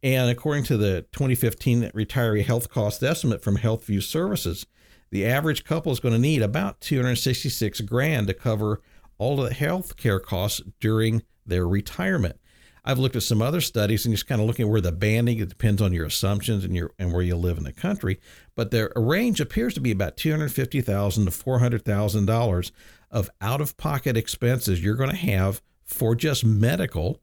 And 0.02 0.30
according 0.30 0.64
to 0.64 0.76
the 0.76 1.06
2015 1.12 1.90
retiree 1.92 2.44
health 2.44 2.68
cost 2.68 3.02
estimate 3.02 3.42
from 3.42 3.56
HealthView 3.56 4.02
Services, 4.02 4.66
the 5.11 5.25
average 5.25 5.64
couple 5.64 5.92
is 5.92 6.00
going 6.00 6.12
to 6.12 6.21
need 6.21 6.42
about 6.42 6.83
266 6.83 7.80
grand 7.83 8.26
to 8.26 8.35
cover 8.35 8.83
all 9.16 9.40
of 9.40 9.49
the 9.49 9.54
health 9.54 9.97
care 9.97 10.21
costs 10.21 10.61
during 10.78 11.23
their 11.47 11.66
retirement. 11.66 12.38
I've 12.85 12.99
looked 12.99 13.17
at 13.17 13.23
some 13.23 13.41
other 13.41 13.61
studies 13.61 14.05
and 14.05 14.14
just 14.14 14.26
kind 14.26 14.41
of 14.41 14.47
looking 14.47 14.67
at 14.67 14.71
where 14.71 14.81
the 14.81 14.93
banding 14.93 15.38
it 15.38 15.49
depends 15.49 15.81
on 15.81 15.93
your 15.93 16.05
assumptions 16.05 16.64
and 16.64 16.76
your 16.76 16.93
and 16.99 17.12
where 17.12 17.23
you 17.23 17.35
live 17.37 17.57
in 17.57 17.64
the 17.64 17.73
country, 17.73 18.21
but 18.55 18.71
the 18.71 18.93
range 18.95 19.41
appears 19.41 19.75
to 19.75 19.81
be 19.81 19.91
about 19.91 20.17
two 20.17 20.31
hundred 20.31 20.53
fifty 20.53 20.81
thousand 20.81 21.25
to 21.25 21.31
four 21.31 21.61
hundred 21.61 21.85
thousand 21.85 22.26
dollars 22.26 22.73
of 23.11 23.31
out 23.41 23.61
of 23.61 23.76
pocket 23.76 24.17
expenses 24.17 24.83
you're 24.85 24.97
going 24.97 25.11
to 25.11 25.17
have 25.17 25.62
for 25.85 26.14
just 26.14 26.45
medical 26.45 27.21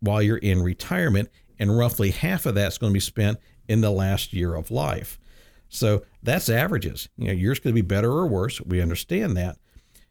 while 0.00 0.22
you're 0.22 0.36
in 0.38 0.62
retirement, 0.62 1.28
and 1.58 1.78
roughly 1.78 2.10
half 2.10 2.46
of 2.46 2.54
that's 2.54 2.78
going 2.78 2.90
to 2.90 2.94
be 2.94 3.00
spent 3.00 3.38
in 3.68 3.80
the 3.80 3.90
last 3.90 4.32
year 4.32 4.54
of 4.54 4.70
life. 4.70 5.18
So 5.68 6.04
that's 6.22 6.48
averages. 6.48 7.08
You 7.16 7.28
know, 7.28 7.32
yours 7.32 7.58
could 7.58 7.74
be 7.74 7.82
better 7.82 8.10
or 8.10 8.26
worse. 8.26 8.60
We 8.60 8.80
understand 8.80 9.36
that. 9.36 9.58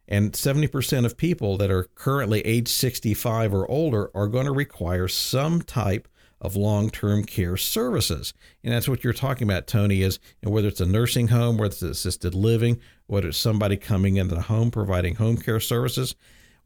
And 0.07 0.33
70% 0.33 1.05
of 1.05 1.17
people 1.17 1.57
that 1.57 1.71
are 1.71 1.85
currently 1.95 2.41
age 2.41 2.67
65 2.67 3.53
or 3.53 3.69
older 3.69 4.11
are 4.13 4.27
going 4.27 4.45
to 4.45 4.51
require 4.51 5.07
some 5.07 5.61
type 5.61 6.07
of 6.41 6.57
long-term 6.57 7.23
care 7.23 7.55
services. 7.55 8.33
And 8.63 8.73
that's 8.73 8.89
what 8.89 9.03
you're 9.03 9.13
talking 9.13 9.47
about, 9.47 9.65
Tony, 9.65 10.01
is 10.01 10.19
know, 10.43 10.51
whether 10.51 10.67
it's 10.67 10.81
a 10.81 10.85
nursing 10.85 11.29
home, 11.29 11.57
whether 11.57 11.71
it's 11.71 11.81
assisted 11.81 12.35
living, 12.35 12.81
whether 13.07 13.29
it's 13.29 13.37
somebody 13.37 13.77
coming 13.77 14.17
into 14.17 14.35
the 14.35 14.41
home 14.41 14.69
providing 14.69 15.15
home 15.15 15.37
care 15.37 15.61
services, 15.61 16.15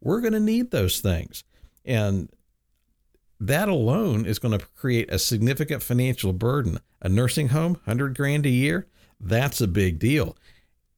we're 0.00 0.20
going 0.20 0.32
to 0.32 0.40
need 0.40 0.72
those 0.72 1.00
things. 1.00 1.44
And 1.84 2.28
that 3.38 3.68
alone 3.68 4.26
is 4.26 4.40
going 4.40 4.58
to 4.58 4.66
create 4.66 5.12
a 5.12 5.18
significant 5.18 5.82
financial 5.82 6.32
burden. 6.32 6.80
A 7.00 7.08
nursing 7.08 7.48
home, 7.48 7.74
100 7.74 8.16
grand 8.16 8.46
a 8.46 8.50
year, 8.50 8.88
that's 9.20 9.60
a 9.60 9.68
big 9.68 10.00
deal. 10.00 10.36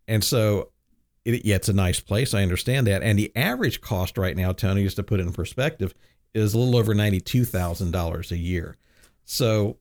And 0.08 0.24
so 0.24 0.70
it, 1.24 1.44
yeah, 1.44 1.56
it's 1.56 1.68
a 1.68 1.74
nice 1.74 2.00
place. 2.00 2.34
I 2.34 2.42
understand 2.42 2.86
that. 2.86 3.02
And 3.02 3.18
the 3.18 3.32
average 3.36 3.80
cost 3.80 4.16
right 4.18 4.36
now, 4.36 4.52
Tony, 4.52 4.84
just 4.84 4.96
to 4.96 5.02
put 5.02 5.20
it 5.20 5.26
in 5.26 5.32
perspective, 5.32 5.94
is 6.34 6.54
a 6.54 6.58
little 6.58 6.76
over 6.76 6.94
$92,000 6.94 8.30
a 8.30 8.36
year. 8.36 8.76
So 9.24 9.78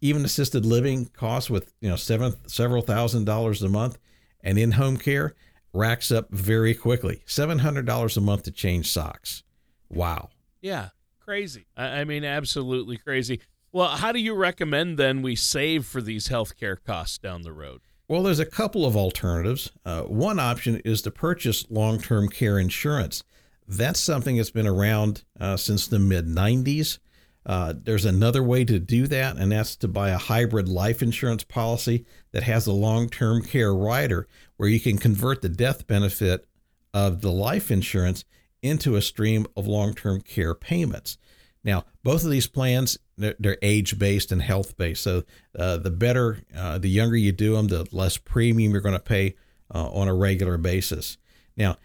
even 0.00 0.24
assisted 0.24 0.64
living 0.64 1.06
costs 1.06 1.50
with, 1.50 1.72
you 1.80 1.88
know, 1.88 1.96
seven, 1.96 2.34
several 2.46 2.82
thousand 2.82 3.24
dollars 3.24 3.62
a 3.62 3.68
month 3.68 3.98
and 4.42 4.58
in 4.58 4.72
home 4.72 4.96
care 4.96 5.34
racks 5.72 6.10
up 6.10 6.30
very 6.30 6.74
quickly. 6.74 7.22
$700 7.26 8.16
a 8.16 8.20
month 8.20 8.44
to 8.44 8.50
change 8.50 8.90
socks. 8.90 9.42
Wow. 9.88 10.30
Yeah. 10.60 10.90
Crazy. 11.20 11.66
I, 11.76 12.00
I 12.00 12.04
mean, 12.04 12.24
absolutely 12.24 12.96
crazy. 12.96 13.40
Well, 13.72 13.88
how 13.88 14.12
do 14.12 14.18
you 14.18 14.34
recommend 14.34 14.98
then 14.98 15.20
we 15.20 15.36
save 15.36 15.84
for 15.84 16.00
these 16.00 16.28
healthcare 16.28 16.76
costs 16.82 17.18
down 17.18 17.42
the 17.42 17.52
road? 17.52 17.82
Well, 18.08 18.22
there's 18.22 18.40
a 18.40 18.46
couple 18.46 18.86
of 18.86 18.96
alternatives. 18.96 19.70
Uh, 19.84 20.02
one 20.02 20.38
option 20.38 20.80
is 20.82 21.02
to 21.02 21.10
purchase 21.10 21.70
long 21.70 22.00
term 22.00 22.28
care 22.28 22.58
insurance. 22.58 23.22
That's 23.66 24.00
something 24.00 24.38
that's 24.38 24.50
been 24.50 24.66
around 24.66 25.24
uh, 25.38 25.58
since 25.58 25.86
the 25.86 25.98
mid 25.98 26.26
90s. 26.26 26.98
Uh, 27.44 27.74
there's 27.76 28.06
another 28.06 28.42
way 28.42 28.64
to 28.64 28.78
do 28.78 29.06
that, 29.06 29.36
and 29.36 29.52
that's 29.52 29.76
to 29.76 29.88
buy 29.88 30.08
a 30.10 30.18
hybrid 30.18 30.68
life 30.68 31.02
insurance 31.02 31.44
policy 31.44 32.06
that 32.32 32.44
has 32.44 32.66
a 32.66 32.72
long 32.72 33.10
term 33.10 33.42
care 33.42 33.74
rider 33.74 34.26
where 34.56 34.70
you 34.70 34.80
can 34.80 34.96
convert 34.96 35.42
the 35.42 35.48
death 35.50 35.86
benefit 35.86 36.46
of 36.94 37.20
the 37.20 37.30
life 37.30 37.70
insurance 37.70 38.24
into 38.62 38.96
a 38.96 39.02
stream 39.02 39.46
of 39.54 39.66
long 39.66 39.92
term 39.92 40.22
care 40.22 40.54
payments. 40.54 41.18
Now, 41.62 41.84
both 42.02 42.24
of 42.24 42.30
these 42.30 42.46
plans 42.46 42.98
they're 43.18 43.58
age 43.62 43.98
based 43.98 44.32
and 44.32 44.40
health 44.40 44.76
based. 44.76 45.02
So 45.02 45.24
uh, 45.58 45.78
the 45.78 45.90
better, 45.90 46.42
uh, 46.56 46.78
the 46.78 46.88
younger 46.88 47.16
you 47.16 47.32
do 47.32 47.56
them, 47.56 47.68
the 47.68 47.86
less 47.92 48.16
premium 48.16 48.72
you're 48.72 48.80
going 48.80 48.94
to 48.94 49.00
pay 49.00 49.34
uh, 49.74 49.88
on 49.90 50.08
a 50.08 50.14
regular 50.14 50.56
basis. 50.56 51.18
Now, 51.56 51.76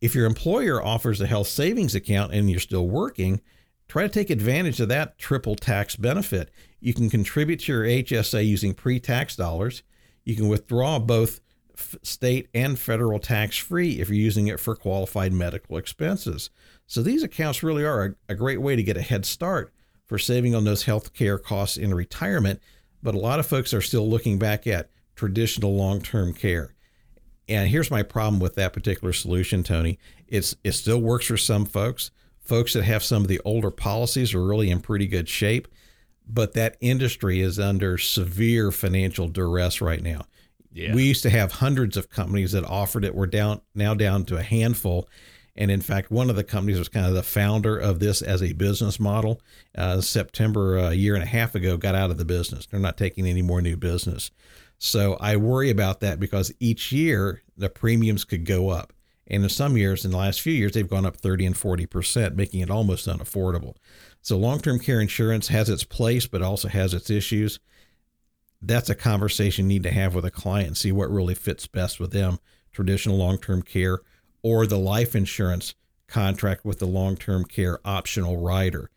if 0.00 0.14
your 0.14 0.26
employer 0.26 0.82
offers 0.82 1.20
a 1.20 1.26
health 1.26 1.46
savings 1.46 1.94
account 1.94 2.32
and 2.32 2.50
you're 2.50 2.60
still 2.60 2.88
working, 2.88 3.40
try 3.88 4.02
to 4.02 4.08
take 4.08 4.30
advantage 4.30 4.80
of 4.80 4.88
that 4.88 5.18
triple 5.18 5.54
tax 5.54 5.94
benefit. 5.94 6.50
You 6.80 6.92
can 6.92 7.08
contribute 7.08 7.60
to 7.60 7.72
your 7.72 7.84
HSA 7.84 8.44
using 8.44 8.74
pre 8.74 8.98
tax 8.98 9.36
dollars. 9.36 9.84
You 10.24 10.34
can 10.34 10.48
withdraw 10.48 10.98
both 10.98 11.40
state 12.02 12.48
and 12.54 12.78
federal 12.78 13.18
tax 13.18 13.56
free 13.56 14.00
if 14.00 14.08
you're 14.08 14.16
using 14.16 14.48
it 14.48 14.60
for 14.60 14.74
qualified 14.74 15.32
medical 15.32 15.76
expenses. 15.76 16.50
So 16.86 17.02
these 17.02 17.22
accounts 17.22 17.62
really 17.62 17.84
are 17.84 18.04
a, 18.28 18.32
a 18.32 18.34
great 18.34 18.60
way 18.60 18.76
to 18.76 18.82
get 18.82 18.96
a 18.96 19.02
head 19.02 19.24
start 19.24 19.72
for 20.12 20.18
saving 20.18 20.54
on 20.54 20.64
those 20.64 20.82
health 20.82 21.14
care 21.14 21.38
costs 21.38 21.78
in 21.78 21.94
retirement. 21.94 22.60
But 23.02 23.14
a 23.14 23.18
lot 23.18 23.40
of 23.40 23.46
folks 23.46 23.72
are 23.72 23.80
still 23.80 24.06
looking 24.06 24.38
back 24.38 24.66
at 24.66 24.90
traditional 25.16 25.74
long 25.74 26.02
term 26.02 26.34
care. 26.34 26.74
And 27.48 27.70
here's 27.70 27.90
my 27.90 28.02
problem 28.02 28.38
with 28.38 28.54
that 28.56 28.74
particular 28.74 29.14
solution, 29.14 29.62
Tony. 29.62 29.98
It's 30.28 30.54
it 30.62 30.72
still 30.72 31.00
works 31.00 31.26
for 31.28 31.38
some 31.38 31.64
folks. 31.64 32.10
Folks 32.40 32.74
that 32.74 32.84
have 32.84 33.02
some 33.02 33.22
of 33.22 33.28
the 33.28 33.40
older 33.46 33.70
policies 33.70 34.34
are 34.34 34.44
really 34.44 34.70
in 34.70 34.80
pretty 34.80 35.06
good 35.06 35.30
shape, 35.30 35.66
but 36.28 36.52
that 36.52 36.76
industry 36.82 37.40
is 37.40 37.58
under 37.58 37.96
severe 37.96 38.70
financial 38.70 39.28
duress 39.28 39.80
right 39.80 40.02
now. 40.02 40.26
Yeah. 40.74 40.94
We 40.94 41.04
used 41.04 41.22
to 41.22 41.30
have 41.30 41.52
hundreds 41.52 41.96
of 41.96 42.10
companies 42.10 42.52
that 42.52 42.64
offered 42.64 43.06
it. 43.06 43.14
We're 43.14 43.28
down 43.28 43.62
now 43.74 43.94
down 43.94 44.26
to 44.26 44.36
a 44.36 44.42
handful. 44.42 45.08
And 45.54 45.70
in 45.70 45.82
fact, 45.82 46.10
one 46.10 46.30
of 46.30 46.36
the 46.36 46.44
companies 46.44 46.78
was 46.78 46.88
kind 46.88 47.06
of 47.06 47.14
the 47.14 47.22
founder 47.22 47.76
of 47.76 47.98
this 47.98 48.22
as 48.22 48.42
a 48.42 48.54
business 48.54 48.98
model. 48.98 49.40
Uh, 49.76 50.00
September 50.00 50.78
uh, 50.78 50.90
a 50.90 50.94
year 50.94 51.14
and 51.14 51.22
a 51.22 51.26
half 51.26 51.54
ago, 51.54 51.76
got 51.76 51.94
out 51.94 52.10
of 52.10 52.18
the 52.18 52.24
business. 52.24 52.66
They're 52.66 52.80
not 52.80 52.96
taking 52.96 53.26
any 53.26 53.42
more 53.42 53.60
new 53.60 53.76
business. 53.76 54.30
So 54.78 55.16
I 55.20 55.36
worry 55.36 55.70
about 55.70 56.00
that 56.00 56.18
because 56.18 56.52
each 56.58 56.90
year 56.90 57.42
the 57.56 57.68
premiums 57.68 58.24
could 58.24 58.46
go 58.46 58.70
up. 58.70 58.92
And 59.26 59.44
in 59.44 59.48
some 59.48 59.76
years, 59.76 60.04
in 60.04 60.10
the 60.10 60.16
last 60.16 60.40
few 60.40 60.52
years, 60.52 60.72
they've 60.72 60.88
gone 60.88 61.06
up 61.06 61.16
30 61.16 61.46
and 61.46 61.54
40%, 61.54 62.34
making 62.34 62.60
it 62.60 62.70
almost 62.70 63.06
unaffordable. 63.06 63.76
So 64.20 64.36
long 64.36 64.60
term 64.60 64.78
care 64.78 65.00
insurance 65.00 65.48
has 65.48 65.68
its 65.68 65.84
place, 65.84 66.26
but 66.26 66.42
also 66.42 66.68
has 66.68 66.94
its 66.94 67.10
issues 67.10 67.60
that's 68.62 68.88
a 68.88 68.94
conversation 68.94 69.68
you 69.68 69.80
need 69.80 69.82
to 69.82 69.90
have 69.90 70.14
with 70.14 70.24
a 70.24 70.30
client 70.30 70.68
and 70.68 70.76
see 70.76 70.92
what 70.92 71.10
really 71.10 71.34
fits 71.34 71.66
best 71.66 71.98
with 71.98 72.12
them 72.12 72.38
traditional 72.72 73.16
long 73.16 73.38
term 73.38 73.62
care 73.62 74.00
or 74.42 74.66
the 74.66 74.78
life 74.78 75.14
insurance 75.14 75.74
contract 76.08 76.64
with 76.64 76.78
the 76.78 76.86
long 76.86 77.16
term 77.16 77.44
care 77.44 77.80
optional 77.84 78.36
rider. 78.36 78.90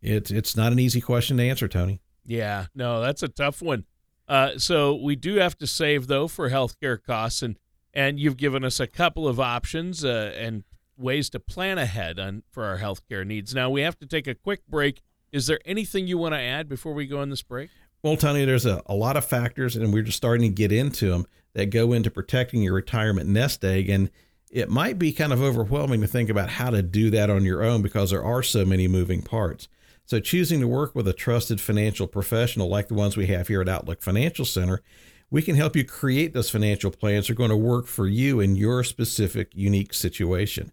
It's, 0.00 0.30
it's 0.30 0.56
not 0.56 0.72
an 0.72 0.78
easy 0.78 1.00
question 1.00 1.36
to 1.38 1.42
answer, 1.42 1.68
Tony. 1.68 2.00
Yeah, 2.24 2.66
no, 2.74 3.00
that's 3.00 3.22
a 3.22 3.28
tough 3.28 3.62
one. 3.62 3.84
Uh, 4.28 4.58
so 4.58 4.94
we 4.94 5.16
do 5.16 5.36
have 5.36 5.56
to 5.58 5.66
save 5.66 6.06
though 6.06 6.28
for 6.28 6.50
healthcare 6.50 7.02
costs, 7.02 7.42
and 7.42 7.56
and 7.94 8.18
you've 8.18 8.36
given 8.36 8.64
us 8.64 8.80
a 8.80 8.86
couple 8.86 9.26
of 9.26 9.40
options 9.40 10.04
uh, 10.04 10.34
and 10.36 10.64
ways 10.98 11.30
to 11.30 11.40
plan 11.40 11.78
ahead 11.78 12.18
on 12.18 12.42
for 12.50 12.64
our 12.64 12.78
healthcare 12.78 13.26
needs. 13.26 13.54
Now 13.54 13.70
we 13.70 13.82
have 13.82 13.98
to 13.98 14.06
take 14.06 14.26
a 14.26 14.34
quick 14.34 14.66
break. 14.66 15.00
Is 15.32 15.46
there 15.46 15.60
anything 15.64 16.06
you 16.06 16.18
want 16.18 16.34
to 16.34 16.40
add 16.40 16.68
before 16.68 16.92
we 16.94 17.06
go 17.06 17.20
on 17.20 17.30
this 17.30 17.42
break? 17.42 17.70
Well, 18.02 18.16
Tony, 18.16 18.44
there's 18.44 18.66
a, 18.66 18.82
a 18.86 18.94
lot 18.94 19.16
of 19.16 19.24
factors, 19.24 19.76
and 19.76 19.92
we're 19.92 20.02
just 20.02 20.16
starting 20.16 20.50
to 20.50 20.54
get 20.54 20.72
into 20.72 21.10
them 21.10 21.26
that 21.54 21.70
go 21.70 21.92
into 21.92 22.10
protecting 22.10 22.62
your 22.62 22.74
retirement 22.74 23.28
nest 23.28 23.64
egg. 23.64 23.88
And 23.88 24.10
it 24.50 24.70
might 24.70 24.98
be 24.98 25.12
kind 25.12 25.32
of 25.32 25.42
overwhelming 25.42 26.00
to 26.00 26.06
think 26.06 26.30
about 26.30 26.50
how 26.50 26.70
to 26.70 26.82
do 26.82 27.10
that 27.10 27.30
on 27.30 27.44
your 27.44 27.62
own 27.62 27.82
because 27.82 28.10
there 28.10 28.24
are 28.24 28.42
so 28.42 28.64
many 28.64 28.88
moving 28.88 29.22
parts. 29.22 29.68
So, 30.04 30.20
choosing 30.20 30.60
to 30.60 30.68
work 30.68 30.94
with 30.94 31.08
a 31.08 31.12
trusted 31.12 31.60
financial 31.60 32.06
professional 32.06 32.68
like 32.68 32.88
the 32.88 32.94
ones 32.94 33.16
we 33.16 33.26
have 33.26 33.48
here 33.48 33.60
at 33.60 33.68
Outlook 33.68 34.02
Financial 34.02 34.44
Center, 34.44 34.82
we 35.30 35.42
can 35.42 35.56
help 35.56 35.74
you 35.74 35.84
create 35.84 36.32
those 36.32 36.50
financial 36.50 36.92
plans 36.92 37.26
that 37.26 37.32
are 37.32 37.36
going 37.36 37.50
to 37.50 37.56
work 37.56 37.86
for 37.86 38.06
you 38.06 38.38
in 38.38 38.54
your 38.54 38.84
specific 38.84 39.50
unique 39.52 39.92
situation. 39.92 40.70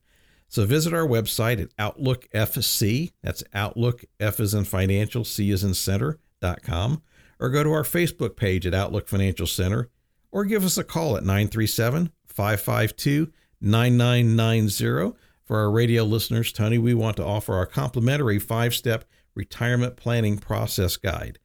So 0.48 0.66
visit 0.68 0.94
our 0.94 1.08
website 1.08 1.60
at 1.60 1.70
Outlook 1.80 2.30
FC. 2.30 3.12
That's 3.24 3.44
Outlook 3.56 4.06
F 4.20 4.40
is 4.40 4.54
in 4.54 4.66
financial, 4.66 5.24
C 5.24 5.50
is 5.50 5.64
in 5.64 5.74
center.com 5.74 7.02
or 7.44 7.50
go 7.50 7.62
to 7.62 7.74
our 7.74 7.84
Facebook 7.84 8.38
page 8.38 8.66
at 8.66 8.74
Outlook 8.74 9.10
Financial 9.10 9.46
Center, 9.46 9.90
or 10.32 10.46
give 10.46 10.64
us 10.64 10.78
a 10.78 10.84
call 10.84 11.18
at 11.18 11.24
937 11.24 12.10
552 12.26 13.34
9990. 13.64 15.18
For 15.46 15.58
our 15.58 15.72
radio 15.72 16.04
listeners, 16.04 16.52
Tony, 16.52 16.78
we 16.78 16.94
want 16.94 17.18
to 17.18 17.26
offer 17.26 17.54
our 17.56 17.66
complimentary 17.66 18.38
five 18.38 18.76
step 18.76 19.06
retirement 19.36 19.96
planning 19.96 20.38
process 20.38 20.98
guide. 20.98 21.40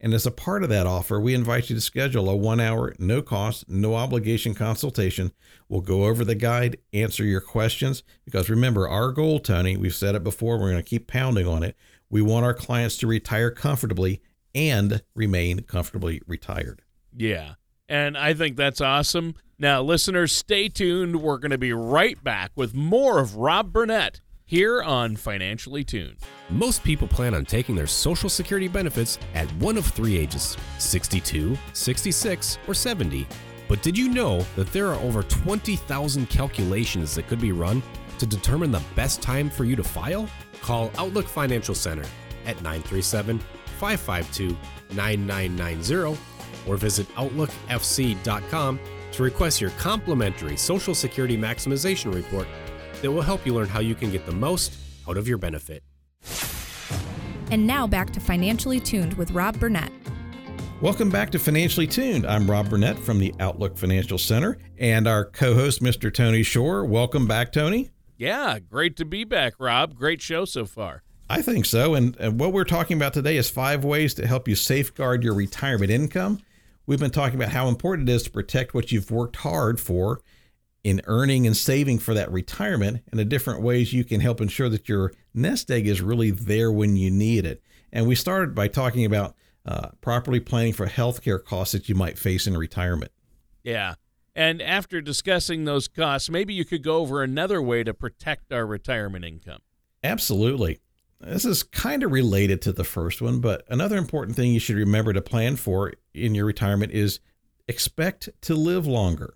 And 0.00 0.12
as 0.12 0.26
a 0.26 0.32
part 0.32 0.64
of 0.64 0.68
that 0.68 0.86
offer, 0.86 1.20
we 1.20 1.32
invite 1.32 1.70
you 1.70 1.76
to 1.76 1.80
schedule 1.80 2.28
a 2.28 2.36
one 2.36 2.60
hour, 2.60 2.92
no 2.98 3.22
cost, 3.22 3.68
no 3.68 3.94
obligation 3.94 4.52
consultation. 4.52 5.32
We'll 5.68 5.80
go 5.80 6.04
over 6.04 6.24
the 6.24 6.34
guide, 6.34 6.78
answer 6.92 7.24
your 7.24 7.40
questions, 7.40 8.02
because 8.24 8.50
remember, 8.50 8.88
our 8.88 9.12
goal, 9.12 9.38
Tony, 9.38 9.76
we've 9.76 9.94
said 9.94 10.14
it 10.14 10.24
before, 10.24 10.58
we're 10.58 10.72
going 10.72 10.82
to 10.82 10.88
keep 10.88 11.06
pounding 11.06 11.46
on 11.46 11.62
it. 11.62 11.76
We 12.10 12.20
want 12.20 12.44
our 12.44 12.52
clients 12.52 12.96
to 12.98 13.06
retire 13.06 13.50
comfortably 13.50 14.20
and 14.54 15.02
remain 15.14 15.60
comfortably 15.62 16.20
retired. 16.26 16.82
Yeah. 17.16 17.54
And 17.88 18.18
I 18.18 18.34
think 18.34 18.56
that's 18.56 18.80
awesome. 18.80 19.36
Now, 19.62 19.80
listeners, 19.80 20.32
stay 20.32 20.68
tuned. 20.68 21.22
We're 21.22 21.38
going 21.38 21.52
to 21.52 21.56
be 21.56 21.72
right 21.72 22.22
back 22.24 22.50
with 22.56 22.74
more 22.74 23.20
of 23.20 23.36
Rob 23.36 23.72
Burnett 23.72 24.20
here 24.44 24.82
on 24.82 25.14
Financially 25.14 25.84
Tuned. 25.84 26.16
Most 26.50 26.82
people 26.82 27.06
plan 27.06 27.32
on 27.32 27.44
taking 27.44 27.76
their 27.76 27.86
Social 27.86 28.28
Security 28.28 28.66
benefits 28.66 29.20
at 29.34 29.48
one 29.60 29.76
of 29.76 29.86
three 29.86 30.18
ages 30.18 30.56
62, 30.78 31.56
66, 31.74 32.58
or 32.66 32.74
70. 32.74 33.24
But 33.68 33.82
did 33.82 33.96
you 33.96 34.08
know 34.08 34.44
that 34.56 34.72
there 34.72 34.88
are 34.88 34.98
over 34.98 35.22
20,000 35.22 36.28
calculations 36.28 37.14
that 37.14 37.28
could 37.28 37.40
be 37.40 37.52
run 37.52 37.84
to 38.18 38.26
determine 38.26 38.72
the 38.72 38.82
best 38.96 39.22
time 39.22 39.48
for 39.48 39.62
you 39.62 39.76
to 39.76 39.84
file? 39.84 40.28
Call 40.60 40.90
Outlook 40.98 41.26
Financial 41.26 41.76
Center 41.76 42.04
at 42.46 42.60
937 42.62 43.38
552 43.78 44.56
9990 44.96 46.20
or 46.66 46.76
visit 46.76 47.06
OutlookFC.com 47.14 48.80
to 49.12 49.22
request 49.22 49.60
your 49.60 49.70
complimentary 49.70 50.56
Social 50.56 50.94
Security 50.94 51.36
Maximization 51.36 52.14
Report 52.14 52.46
that 53.00 53.10
will 53.10 53.22
help 53.22 53.46
you 53.46 53.54
learn 53.54 53.68
how 53.68 53.80
you 53.80 53.94
can 53.94 54.10
get 54.10 54.26
the 54.26 54.32
most 54.32 54.76
out 55.08 55.16
of 55.16 55.28
your 55.28 55.38
benefit. 55.38 55.82
And 57.50 57.66
now 57.66 57.86
back 57.86 58.10
to 58.10 58.20
Financially 58.20 58.80
Tuned 58.80 59.14
with 59.14 59.30
Rob 59.32 59.58
Burnett. 59.58 59.92
Welcome 60.80 61.10
back 61.10 61.30
to 61.30 61.38
Financially 61.38 61.86
Tuned. 61.86 62.26
I'm 62.26 62.50
Rob 62.50 62.70
Burnett 62.70 62.98
from 62.98 63.18
the 63.18 63.34
Outlook 63.38 63.76
Financial 63.76 64.18
Center 64.18 64.58
and 64.78 65.06
our 65.06 65.24
co 65.24 65.54
host, 65.54 65.82
Mr. 65.82 66.12
Tony 66.12 66.42
Shore. 66.42 66.84
Welcome 66.84 67.28
back, 67.28 67.52
Tony. 67.52 67.90
Yeah, 68.16 68.58
great 68.58 68.96
to 68.96 69.04
be 69.04 69.24
back, 69.24 69.54
Rob. 69.58 69.94
Great 69.94 70.20
show 70.20 70.44
so 70.44 70.64
far. 70.64 71.02
I 71.28 71.40
think 71.40 71.66
so. 71.66 71.94
And, 71.94 72.16
and, 72.18 72.38
what 72.38 72.52
we're 72.52 72.64
talking 72.64 72.96
about 72.96 73.14
today 73.14 73.36
is 73.36 73.48
five 73.48 73.84
ways 73.84 74.12
to 74.14 74.26
help 74.26 74.48
you 74.48 74.54
safeguard 74.54 75.22
your 75.22 75.34
retirement 75.34 75.90
income. 75.90 76.40
We've 76.86 76.98
been 76.98 77.10
talking 77.10 77.36
about 77.36 77.52
how 77.52 77.68
important 77.68 78.08
it 78.08 78.12
is 78.12 78.22
to 78.24 78.30
protect 78.30 78.74
what 78.74 78.90
you've 78.90 79.10
worked 79.10 79.36
hard 79.36 79.80
for 79.80 80.20
in 80.84 81.00
earning 81.04 81.46
and 81.46 81.56
saving 81.56 81.98
for 81.98 82.12
that 82.14 82.30
retirement 82.32 83.02
and 83.10 83.20
the 83.20 83.24
different 83.24 83.62
ways 83.62 83.92
you 83.92 84.04
can 84.04 84.20
help 84.20 84.40
ensure 84.40 84.68
that 84.68 84.88
your 84.88 85.12
nest 85.32 85.70
egg 85.70 85.86
is 85.86 86.00
really 86.00 86.30
there 86.30 86.72
when 86.72 86.96
you 86.96 87.10
need 87.10 87.46
it. 87.46 87.62
And 87.92 88.06
we 88.06 88.14
started 88.14 88.54
by 88.54 88.68
talking 88.68 89.04
about 89.04 89.36
uh, 89.64 89.90
properly 90.00 90.40
planning 90.40 90.72
for 90.72 90.86
healthcare 90.86 91.42
costs 91.42 91.72
that 91.72 91.88
you 91.88 91.94
might 91.94 92.18
face 92.18 92.46
in 92.46 92.56
retirement. 92.56 93.12
Yeah. 93.62 93.94
And 94.34 94.60
after 94.60 95.00
discussing 95.00 95.64
those 95.64 95.86
costs, 95.86 96.30
maybe 96.30 96.54
you 96.54 96.64
could 96.64 96.82
go 96.82 96.96
over 96.96 97.22
another 97.22 97.62
way 97.62 97.84
to 97.84 97.94
protect 97.94 98.52
our 98.52 98.66
retirement 98.66 99.24
income. 99.24 99.60
Absolutely. 100.02 100.80
This 101.22 101.44
is 101.44 101.62
kind 101.62 102.02
of 102.02 102.10
related 102.10 102.60
to 102.62 102.72
the 102.72 102.84
first 102.84 103.22
one, 103.22 103.40
but 103.40 103.64
another 103.68 103.96
important 103.96 104.36
thing 104.36 104.52
you 104.52 104.58
should 104.58 104.76
remember 104.76 105.12
to 105.12 105.22
plan 105.22 105.56
for 105.56 105.92
in 106.14 106.34
your 106.34 106.46
retirement 106.46 106.92
is 106.92 107.20
expect 107.68 108.28
to 108.42 108.54
live 108.54 108.86
longer. 108.86 109.34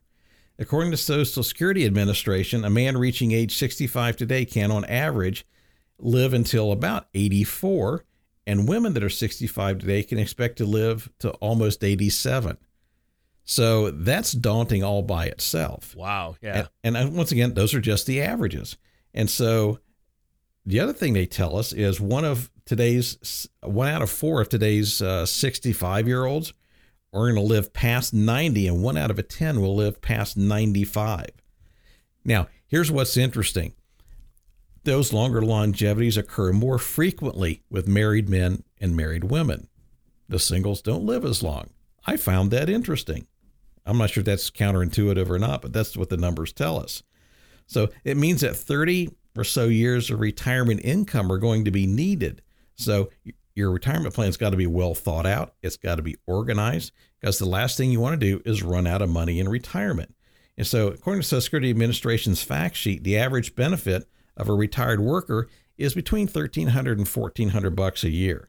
According 0.59 0.90
to 0.90 0.97
Social 0.97 1.43
Security 1.43 1.85
Administration, 1.87 2.64
a 2.64 2.71
man 2.71 2.97
reaching 2.97 3.33
age 3.33 3.57
65 3.57 4.16
today 4.16 4.45
can 4.45 4.71
on 4.71 4.85
average 4.87 5.47
live 5.99 6.35
until 6.35 6.73
about 6.73 7.09
84, 7.14 8.05
and 8.47 8.69
women 8.69 8.95
that 8.95 9.02
are 9.02 9.11
65 9.11 9.78
today 9.78 10.02
can 10.02 10.19
expect 10.19 10.59
to 10.59 10.64
live 10.64 11.11
to 11.21 11.31
almost 11.33 11.85
87. 11.85 12.59
So 13.45 13.90
that's 13.90 14.33
daunting 14.33 14.83
all 14.83 15.02
by 15.02 15.26
itself. 15.26 15.95
Wow. 15.95 16.37
Yeah. 16.43 16.66
And, 16.83 16.97
and 16.97 17.09
uh, 17.09 17.12
once 17.12 17.33
again, 17.33 17.55
those 17.55 17.75
are 17.75 17.81
just 17.81 18.07
the 18.07 18.21
averages. 18.23 18.76
And 19.14 19.31
so 19.31 19.78
the 20.66 20.80
other 20.80 20.92
thing 20.92 21.12
they 21.12 21.26
tell 21.26 21.56
us 21.56 21.73
is 21.73 22.00
one 22.00 22.25
of 22.25 22.50
today's, 22.64 23.49
one 23.62 23.88
out 23.88 24.02
of 24.02 24.11
four 24.11 24.40
of 24.40 24.49
today's 24.49 24.94
65 24.94 26.08
uh, 26.08 26.11
are 26.11 26.42
going 27.12 27.35
to 27.37 27.40
live 27.40 27.73
past 27.73 28.12
90, 28.12 28.66
and 28.66 28.82
one 28.82 28.96
out 28.96 29.11
of 29.11 29.18
a 29.18 29.23
10 29.23 29.61
will 29.61 29.76
live 29.76 30.02
past 30.02 30.37
95. 30.37 31.28
Now, 32.25 32.49
here's 32.66 32.90
what's 32.90 33.16
interesting 33.16 33.73
those 34.82 35.12
longer 35.12 35.40
longevities 35.42 36.16
occur 36.16 36.52
more 36.52 36.78
frequently 36.78 37.62
with 37.68 37.88
married 37.88 38.28
men 38.28 38.62
and 38.80 38.96
married 38.96 39.25
women. 39.25 39.66
The 40.28 40.38
singles 40.38 40.80
don't 40.80 41.04
live 41.04 41.25
as 41.25 41.42
long. 41.42 41.70
I 42.06 42.16
found 42.16 42.52
that 42.52 42.68
interesting. 42.68 43.26
I'm 43.85 43.99
not 43.99 44.11
sure 44.11 44.20
if 44.20 44.26
that's 44.26 44.50
counterintuitive 44.50 45.28
or 45.28 45.40
not, 45.40 45.62
but 45.62 45.73
that's 45.73 45.96
what 45.96 46.08
the 46.08 46.16
numbers 46.16 46.52
tell 46.52 46.78
us. 46.78 47.02
So 47.66 47.88
it 48.04 48.16
means 48.16 48.42
that 48.42 48.54
30 48.56 49.11
or 49.37 49.45
so 49.45 49.66
years 49.66 50.11
of 50.11 50.21
retirement 50.21 50.81
income 50.85 51.31
are 51.31 51.38
going 51.38 51.64
to 51.64 51.71
be 51.71 51.87
needed. 51.87 52.43
So 52.76 53.11
your 53.55 53.71
retirement 53.71 54.14
plan's 54.14 54.37
got 54.37 54.50
to 54.50 54.57
be 54.57 54.66
well 54.66 54.95
thought 54.95 55.26
out. 55.26 55.55
It's 55.62 55.76
got 55.76 55.97
to 55.97 56.02
be 56.02 56.16
organized 56.26 56.93
because 57.21 57.38
the 57.38 57.47
last 57.47 57.76
thing 57.76 57.90
you 57.90 58.00
want 58.00 58.21
to 58.21 58.26
do 58.26 58.43
is 58.45 58.62
run 58.62 58.87
out 58.87 59.02
of 59.02 59.09
money 59.09 59.40
in 59.40 59.49
retirement. 59.49 60.14
And 60.59 60.66
so, 60.66 60.88
according 60.88 61.23
to 61.23 61.28
Social 61.28 61.40
Security 61.43 61.71
Administration's 61.71 62.43
fact 62.43 62.76
sheet, 62.76 63.05
the 63.05 63.19
average 63.19 63.55
benefit 63.55 64.09
of 64.37 64.49
a 64.49 64.55
retired 64.55 65.00
worker 65.00 65.49
is 65.76 65.95
between 65.95 66.26
1300 66.26 66.99
and 66.99 67.09
1400 67.09 67.76
bucks 67.76 68.05
a 68.05 68.11
year. 68.11 68.49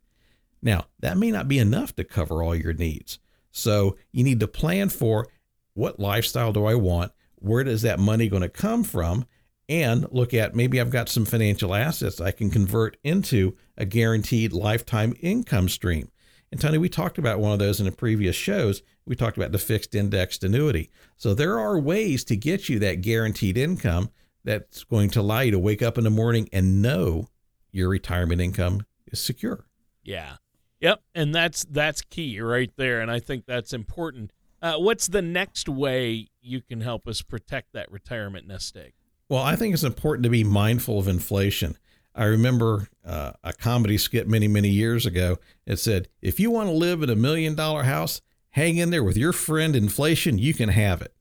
Now, 0.62 0.86
that 1.00 1.18
may 1.18 1.32
not 1.32 1.48
be 1.48 1.60
enough 1.60 1.96
to 1.96 2.04
cover 2.04 2.42
all 2.42 2.56
your 2.56 2.74
needs. 2.74 3.20
So, 3.52 3.98
you 4.12 4.24
need 4.24 4.40
to 4.40 4.48
plan 4.48 4.90
for 4.90 5.28
what 5.74 6.00
lifestyle 6.00 6.54
do 6.54 6.66
I 6.66 6.76
want? 6.76 7.12
Where 7.36 7.64
does 7.64 7.82
that 7.84 8.00
money 8.00 8.30
going 8.30 8.42
to 8.42 8.50
come 8.50 8.84
from? 8.84 9.26
And 9.70 10.08
look 10.12 10.34
at 10.34 10.56
maybe 10.56 10.80
I've 10.80 10.90
got 10.90 11.10
some 11.10 11.26
financial 11.26 11.76
assets 11.76 12.22
I 12.22 12.32
can 12.32 12.50
convert 12.50 12.98
into 13.04 13.56
a 13.78 13.86
guaranteed 13.86 14.54
lifetime 14.54 15.14
income 15.22 15.68
stream. 15.68 16.10
And 16.52 16.62
Tony, 16.62 16.78
we 16.78 16.88
talked 16.88 17.18
about 17.18 17.40
one 17.40 17.52
of 17.52 17.60
those 17.60 17.80
in 17.80 17.86
the 17.86 17.92
previous 17.92 18.36
shows. 18.36 18.82
We 19.06 19.16
talked 19.16 19.36
about 19.36 19.52
the 19.52 19.58
fixed 19.58 19.94
indexed 19.94 20.44
annuity. 20.44 20.90
So 21.18 21.34
there 21.34 21.60
are 21.60 21.78
ways 21.78 22.24
to 22.26 22.38
get 22.38 22.70
you 22.70 22.80
that 22.80 23.02
guaranteed 23.02 23.58
income 23.58 24.10
that's 24.46 24.86
going 24.86 25.10
to 25.12 25.20
allow 25.20 25.42
you 25.42 25.52
to 25.52 25.60
wake 25.60 25.82
up 25.82 25.98
in 25.98 26.06
the 26.06 26.10
morning 26.10 26.48
and 26.54 26.82
know 26.82 27.28
your 27.72 27.90
retirement 27.90 28.40
income 28.40 28.86
is 29.08 29.20
secure. 29.20 29.66
Yeah. 30.04 30.38
Yep, 30.80 31.02
and 31.16 31.34
that's 31.34 31.66
that's 31.66 32.02
key 32.02 32.40
right 32.40 32.72
there 32.78 33.02
and 33.02 33.10
I 33.10 33.20
think 33.20 33.46
that's 33.46 33.74
important. 33.74 34.32
Uh, 34.62 34.76
what's 34.76 35.08
the 35.08 35.22
next 35.22 35.68
way 35.68 36.28
you 36.42 36.62
can 36.62 36.82
help 36.82 37.08
us 37.08 37.22
protect 37.22 37.74
that 37.74 37.92
retirement 37.92 38.48
nest 38.48 38.78
egg? 38.78 38.94
Well, 39.30 39.44
I 39.44 39.56
think 39.56 39.74
it's 39.74 39.84
important 39.84 40.24
to 40.24 40.30
be 40.30 40.44
mindful 40.44 41.00
of 41.00 41.08
inflation. 41.08 41.78
I 42.16 42.26
remember 42.26 42.88
uh, 43.06 43.34
a 43.44 43.54
comedy 43.54 43.98
skit 43.98 44.28
many, 44.28 44.48
many 44.48 44.70
years 44.70 45.06
ago. 45.06 45.38
It 45.66 45.78
said, 45.78 46.08
if 46.22 46.40
you 46.40 46.50
want 46.50 46.70
to 46.70 46.74
live 46.74 47.04
in 47.04 47.10
a 47.10 47.16
million 47.16 47.54
dollar 47.54 47.84
house, 47.84 48.22
hang 48.52 48.78
in 48.78 48.90
there 48.90 49.04
with 49.04 49.18
your 49.18 49.34
friend 49.34 49.76
inflation, 49.76 50.40
you 50.40 50.54
can 50.54 50.70
have 50.70 51.02
it. 51.02 51.14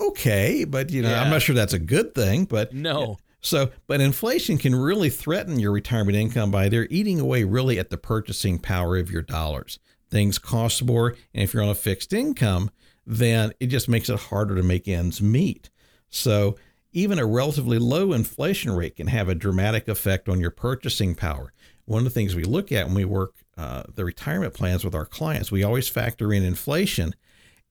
okay, 0.00 0.64
but 0.64 0.90
you 0.90 1.02
know, 1.02 1.10
yeah. 1.10 1.22
I'm 1.22 1.30
not 1.30 1.42
sure 1.42 1.54
that's 1.54 1.74
a 1.74 1.78
good 1.78 2.14
thing, 2.14 2.44
but 2.44 2.72
no. 2.72 3.18
So, 3.40 3.70
but 3.86 4.00
inflation 4.00 4.58
can 4.58 4.74
really 4.74 5.10
threaten 5.10 5.60
your 5.60 5.70
retirement 5.70 6.16
income 6.16 6.50
by 6.50 6.68
they're 6.68 6.88
eating 6.90 7.20
away 7.20 7.44
really 7.44 7.78
at 7.78 7.90
the 7.90 7.98
purchasing 7.98 8.58
power 8.58 8.96
of 8.96 9.10
your 9.10 9.22
dollars. 9.22 9.78
Things 10.10 10.38
cost 10.38 10.82
more, 10.82 11.14
and 11.34 11.44
if 11.44 11.52
you're 11.52 11.62
on 11.62 11.68
a 11.68 11.74
fixed 11.74 12.12
income, 12.12 12.70
then 13.08 13.52
it 13.58 13.66
just 13.66 13.88
makes 13.88 14.08
it 14.08 14.18
harder 14.18 14.54
to 14.54 14.62
make 14.62 14.86
ends 14.86 15.20
meet. 15.20 15.70
So, 16.10 16.56
even 16.92 17.18
a 17.18 17.26
relatively 17.26 17.78
low 17.78 18.12
inflation 18.12 18.72
rate 18.72 18.96
can 18.96 19.08
have 19.08 19.28
a 19.28 19.34
dramatic 19.34 19.88
effect 19.88 20.28
on 20.28 20.40
your 20.40 20.50
purchasing 20.50 21.14
power. 21.14 21.52
One 21.84 21.98
of 21.98 22.04
the 22.04 22.10
things 22.10 22.34
we 22.34 22.44
look 22.44 22.72
at 22.72 22.86
when 22.86 22.94
we 22.94 23.04
work 23.04 23.34
uh, 23.56 23.82
the 23.94 24.04
retirement 24.04 24.54
plans 24.54 24.84
with 24.84 24.94
our 24.94 25.04
clients, 25.04 25.50
we 25.50 25.64
always 25.64 25.88
factor 25.88 26.32
in 26.32 26.42
inflation 26.42 27.14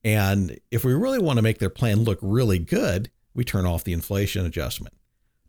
and 0.04 0.58
if 0.71 0.86
we 0.86 0.93
really 0.93 1.19
want 1.19 1.38
to 1.38 1.43
make 1.43 1.60
their 1.60 1.69
plan 1.69 2.04
look 2.04 2.19
really 2.21 2.60
good, 2.60 3.12
we 3.34 3.43
turn 3.43 3.65
off 3.65 3.84
the 3.84 3.91
inflation 3.91 4.45
adjustment. 4.45 4.95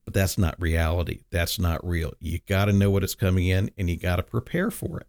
But 0.04 0.14
that's 0.14 0.38
not 0.38 0.60
reality. 0.60 1.20
That's 1.30 1.60
not 1.60 1.86
real. 1.86 2.12
You 2.18 2.40
got 2.48 2.64
to 2.64 2.72
know 2.72 2.90
what 2.90 3.04
is 3.04 3.14
coming 3.14 3.46
in 3.46 3.70
and 3.78 3.88
you 3.88 3.96
got 3.96 4.16
to 4.16 4.22
prepare 4.24 4.70
for 4.70 4.98
it. 4.98 5.06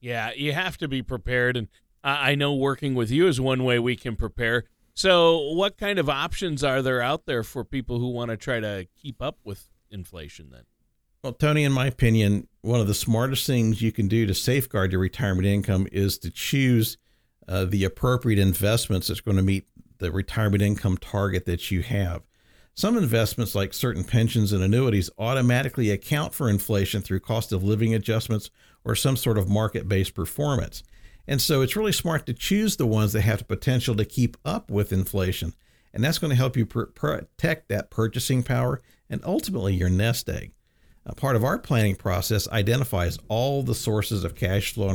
Yeah, 0.00 0.32
you 0.36 0.52
have 0.52 0.78
to 0.78 0.88
be 0.88 1.02
prepared. 1.02 1.56
And 1.56 1.66
I 2.02 2.34
know 2.34 2.54
working 2.54 2.94
with 2.94 3.10
you 3.10 3.26
is 3.28 3.40
one 3.40 3.64
way 3.64 3.78
we 3.78 3.96
can 3.96 4.16
prepare. 4.16 4.64
So, 4.94 5.52
what 5.52 5.76
kind 5.76 5.98
of 5.98 6.08
options 6.08 6.64
are 6.64 6.82
there 6.82 7.00
out 7.00 7.26
there 7.26 7.42
for 7.42 7.64
people 7.64 7.98
who 7.98 8.10
want 8.10 8.30
to 8.30 8.36
try 8.36 8.60
to 8.60 8.86
keep 9.00 9.22
up 9.22 9.38
with 9.44 9.68
inflation 9.90 10.50
then? 10.50 10.62
Well, 11.22 11.32
Tony, 11.34 11.64
in 11.64 11.72
my 11.72 11.86
opinion, 11.86 12.48
one 12.62 12.80
of 12.80 12.86
the 12.86 12.94
smartest 12.94 13.46
things 13.46 13.82
you 13.82 13.92
can 13.92 14.08
do 14.08 14.26
to 14.26 14.34
safeguard 14.34 14.92
your 14.92 15.00
retirement 15.00 15.46
income 15.46 15.86
is 15.92 16.18
to 16.18 16.30
choose 16.30 16.96
uh, 17.46 17.66
the 17.66 17.84
appropriate 17.84 18.38
investments 18.38 19.08
that's 19.08 19.20
going 19.20 19.36
to 19.36 19.42
meet 19.42 19.66
the 19.98 20.10
retirement 20.10 20.62
income 20.62 20.96
target 20.96 21.44
that 21.44 21.70
you 21.70 21.82
have. 21.82 22.22
Some 22.74 22.96
investments, 22.96 23.54
like 23.54 23.74
certain 23.74 24.04
pensions 24.04 24.52
and 24.52 24.62
annuities, 24.62 25.10
automatically 25.18 25.90
account 25.90 26.32
for 26.32 26.48
inflation 26.48 27.02
through 27.02 27.20
cost 27.20 27.52
of 27.52 27.62
living 27.62 27.94
adjustments 27.94 28.50
or 28.84 28.94
some 28.94 29.16
sort 29.16 29.36
of 29.36 29.48
market 29.48 29.88
based 29.88 30.14
performance. 30.14 30.82
And 31.30 31.40
so 31.40 31.62
it's 31.62 31.76
really 31.76 31.92
smart 31.92 32.26
to 32.26 32.34
choose 32.34 32.76
the 32.76 32.88
ones 32.88 33.12
that 33.12 33.20
have 33.20 33.38
the 33.38 33.44
potential 33.44 33.94
to 33.94 34.04
keep 34.04 34.36
up 34.44 34.68
with 34.68 34.92
inflation. 34.92 35.54
And 35.94 36.02
that's 36.02 36.18
going 36.18 36.30
to 36.30 36.36
help 36.36 36.56
you 36.56 36.66
pr- 36.66 36.86
protect 36.86 37.68
that 37.68 37.88
purchasing 37.88 38.42
power 38.42 38.80
and 39.08 39.20
ultimately 39.24 39.72
your 39.72 39.88
nest 39.88 40.28
egg. 40.28 40.50
A 41.06 41.14
part 41.14 41.36
of 41.36 41.44
our 41.44 41.56
planning 41.56 41.94
process 41.94 42.48
identifies 42.48 43.16
all 43.28 43.62
the 43.62 43.76
sources 43.76 44.24
of 44.24 44.34
cash 44.34 44.74
flow 44.74 44.88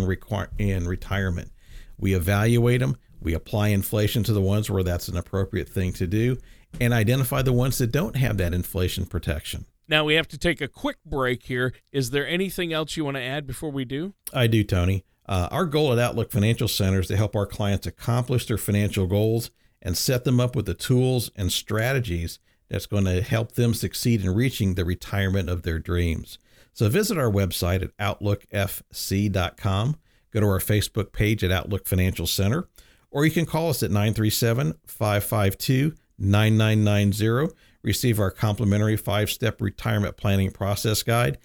in, 0.58 0.88
retirement. 0.88 1.52
We 1.98 2.14
evaluate 2.14 2.82
them, 2.82 2.98
we 3.22 3.34
apply 3.34 3.70
inflation 3.70 4.24
to 4.24 4.34
the 4.34 4.42
ones 4.42 4.70
where 4.70 4.84
that's 4.84 5.08
an 5.08 5.16
appropriate 5.16 5.70
thing 5.70 5.94
to 5.94 6.06
do, 6.06 6.38
and 6.82 6.94
identify 6.94 7.44
the 7.44 7.54
ones 7.54 7.78
that 7.78 7.94
don't 7.94 8.18
have 8.18 8.36
that 8.38 8.54
inflation 8.54 9.06
protection. 9.06 9.66
Now 9.88 10.04
we 10.04 10.16
have 10.16 10.28
to 10.28 10.38
take 10.38 10.60
a 10.60 10.68
quick 10.68 10.98
break 11.06 11.44
here. 11.44 11.72
Is 11.94 12.10
there 12.10 12.28
anything 12.28 12.74
else 12.74 12.98
you 12.98 13.06
want 13.06 13.16
to 13.16 13.24
add 13.24 13.48
before 13.48 13.72
we 13.72 13.86
do? 13.86 14.14
I 14.34 14.48
do, 14.48 14.62
Tony. 14.66 15.06
Uh, 15.28 15.48
our 15.52 15.66
goal 15.66 15.92
at 15.92 16.00
Outlook 16.00 16.32
Financial 16.32 16.68
Center 16.68 17.00
is 17.00 17.08
to 17.08 17.18
help 17.18 17.36
our 17.36 17.46
clients 17.46 17.88
accomplish 17.88 18.46
their 18.46 18.58
financial 18.58 19.08
goals 19.08 19.52
and 19.82 19.98
set 19.98 20.24
them 20.24 20.40
up 20.40 20.56
with 20.56 20.66
the 20.66 20.74
tools 20.74 21.32
and 21.36 21.52
strategies 21.52 22.40
that's 22.70 22.86
going 22.86 23.06
to 23.06 23.22
help 23.22 23.54
them 23.54 23.74
succeed 23.74 24.24
in 24.24 24.34
reaching 24.34 24.76
the 24.76 24.86
retirement 24.86 25.50
of 25.50 25.64
their 25.64 25.80
dreams. 25.80 26.38
So 26.74 26.90
visit 26.90 27.18
our 27.18 27.32
website 27.32 27.84
at 27.84 27.98
outlookfc.com 27.98 29.98
Go 30.36 30.42
to 30.42 30.48
our 30.48 30.60
Facebook 30.60 31.14
page 31.14 31.46
at 31.46 31.52
Outlook 31.52 31.88
Financial 31.88 32.28
Center, 32.28 32.68
or 33.10 33.24
you 33.24 33.32
can 33.32 33.46
call 33.46 33.70
us 33.70 33.82
at 33.82 33.90
937 33.90 34.74
552 34.86 35.96
9990. 36.18 37.56
Receive 37.84 38.20
our 38.20 38.32
complimentary 38.32 38.98
five 38.98 39.30
step 39.30 39.62
retirement 39.62 40.18
planning 40.18 40.52
process 40.52 41.04
guide 41.04 41.38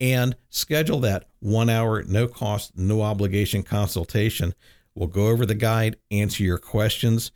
and 0.00 0.36
schedule 0.48 1.00
that 1.00 1.28
one 1.40 1.70
hour, 1.70 2.02
no 2.02 2.26
cost, 2.26 2.76
no 2.76 3.02
obligation 3.02 3.62
consultation. 3.62 4.54
We'll 4.94 5.08
go 5.08 5.28
over 5.28 5.44
the 5.44 5.54
guide, 5.54 5.96
answer 6.10 6.42
your 6.42 6.58
questions, 6.58 7.32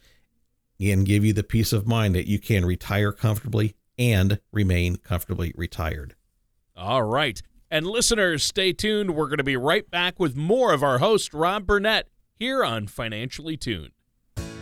and 0.80 1.06
give 1.06 1.24
you 1.24 1.32
the 1.32 1.42
peace 1.42 1.72
of 1.72 1.86
mind 1.86 2.14
that 2.14 2.28
you 2.28 2.38
can 2.38 2.64
retire 2.64 3.12
comfortably 3.12 3.74
and 3.98 4.40
remain 4.52 4.96
comfortably 4.96 5.52
retired. 5.56 6.14
All 6.76 7.02
right. 7.02 7.42
And 7.70 7.86
listeners, 7.86 8.44
stay 8.44 8.72
tuned. 8.72 9.14
We're 9.14 9.26
going 9.26 9.38
to 9.38 9.44
be 9.44 9.56
right 9.56 9.90
back 9.90 10.18
with 10.18 10.36
more 10.36 10.72
of 10.72 10.82
our 10.82 10.98
host, 10.98 11.34
Rob 11.34 11.66
Burnett, 11.66 12.08
here 12.34 12.64
on 12.64 12.86
Financially 12.86 13.56
Tuned. 13.56 13.90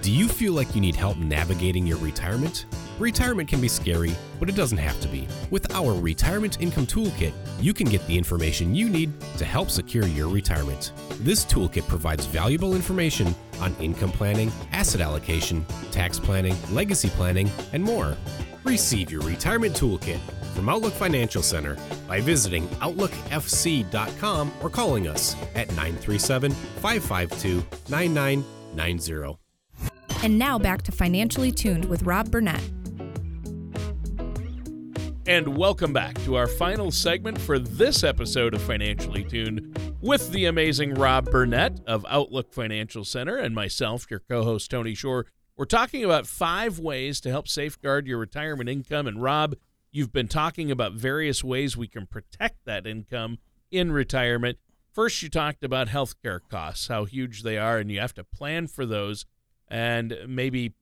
Do 0.06 0.12
you 0.12 0.28
feel 0.28 0.52
like 0.52 0.72
you 0.72 0.80
need 0.80 0.94
help 0.94 1.16
navigating 1.16 1.84
your 1.84 1.98
retirement? 1.98 2.66
Retirement 3.00 3.48
can 3.48 3.60
be 3.60 3.66
scary, 3.66 4.14
but 4.38 4.48
it 4.48 4.54
doesn't 4.54 4.78
have 4.78 5.00
to 5.00 5.08
be. 5.08 5.26
With 5.50 5.74
our 5.74 5.94
Retirement 5.94 6.60
Income 6.60 6.86
Toolkit, 6.86 7.32
you 7.60 7.74
can 7.74 7.88
get 7.88 8.06
the 8.06 8.16
information 8.16 8.72
you 8.72 8.88
need 8.88 9.12
to 9.36 9.44
help 9.44 9.68
secure 9.68 10.06
your 10.06 10.28
retirement. 10.28 10.92
This 11.22 11.44
toolkit 11.44 11.88
provides 11.88 12.24
valuable 12.24 12.76
information 12.76 13.34
on 13.58 13.74
income 13.80 14.12
planning, 14.12 14.52
asset 14.70 15.00
allocation, 15.00 15.66
tax 15.90 16.20
planning, 16.20 16.54
legacy 16.70 17.08
planning, 17.08 17.50
and 17.72 17.82
more. 17.82 18.16
Receive 18.62 19.10
your 19.10 19.22
retirement 19.22 19.74
toolkit 19.74 20.20
from 20.54 20.68
Outlook 20.68 20.92
Financial 20.92 21.42
Center 21.42 21.76
by 22.06 22.20
visiting 22.20 22.68
OutlookFC.com 22.78 24.52
or 24.62 24.70
calling 24.70 25.08
us 25.08 25.34
at 25.56 25.66
937 25.70 26.52
552 26.52 27.66
9990. 27.88 29.45
And 30.26 30.40
now 30.40 30.58
back 30.58 30.82
to 30.82 30.90
Financially 30.90 31.52
Tuned 31.52 31.84
with 31.84 32.02
Rob 32.02 32.32
Burnett. 32.32 32.60
And 35.24 35.56
welcome 35.56 35.92
back 35.92 36.20
to 36.24 36.34
our 36.34 36.48
final 36.48 36.90
segment 36.90 37.40
for 37.40 37.60
this 37.60 38.02
episode 38.02 38.52
of 38.52 38.60
Financially 38.60 39.22
Tuned 39.22 39.78
with 40.00 40.32
the 40.32 40.46
amazing 40.46 40.94
Rob 40.94 41.30
Burnett 41.30 41.78
of 41.86 42.04
Outlook 42.08 42.52
Financial 42.52 43.04
Center 43.04 43.36
and 43.36 43.54
myself, 43.54 44.10
your 44.10 44.18
co 44.18 44.42
host, 44.42 44.68
Tony 44.68 44.96
Shore. 44.96 45.26
We're 45.56 45.64
talking 45.64 46.02
about 46.02 46.26
five 46.26 46.80
ways 46.80 47.20
to 47.20 47.30
help 47.30 47.46
safeguard 47.46 48.08
your 48.08 48.18
retirement 48.18 48.68
income. 48.68 49.06
And 49.06 49.22
Rob, 49.22 49.54
you've 49.92 50.12
been 50.12 50.26
talking 50.26 50.72
about 50.72 50.94
various 50.94 51.44
ways 51.44 51.76
we 51.76 51.86
can 51.86 52.04
protect 52.04 52.64
that 52.64 52.84
income 52.84 53.38
in 53.70 53.92
retirement. 53.92 54.58
First, 54.90 55.22
you 55.22 55.28
talked 55.28 55.62
about 55.62 55.86
healthcare 55.86 56.40
costs, 56.50 56.88
how 56.88 57.04
huge 57.04 57.44
they 57.44 57.58
are, 57.58 57.78
and 57.78 57.92
you 57.92 58.00
have 58.00 58.14
to 58.14 58.24
plan 58.24 58.66
for 58.66 58.84
those 58.84 59.24
and 59.68 60.16
maybe 60.26 60.74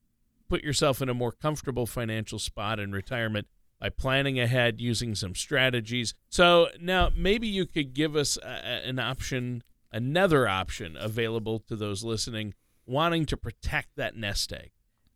put 0.49 0.62
yourself 0.62 1.01
in 1.01 1.09
a 1.09 1.14
more 1.14 1.33
comfortable 1.33 1.87
financial 1.87 2.38
spot 2.38 2.79
in 2.79 2.92
retirement 2.92 3.47
by 3.81 3.88
planning 3.88 4.38
ahead 4.38 4.81
using 4.81 5.14
some 5.14 5.35
strategies. 5.35 6.14
So 6.29 6.68
now 6.81 7.11
maybe 7.14 7.47
you 7.47 7.66
could 7.66 7.92
give 7.94 8.16
us 8.16 8.37
a, 8.38 8.87
an 8.87 8.99
option, 8.99 9.62
another 9.92 10.49
option 10.49 10.97
available 10.99 11.59
to 11.61 11.77
those 11.77 12.05
listening 12.05 12.55
wanting 12.87 13.27
to 13.27 13.37
protect 13.37 13.97
that 13.97 14.16
nest 14.16 14.53
egg. 14.53 14.70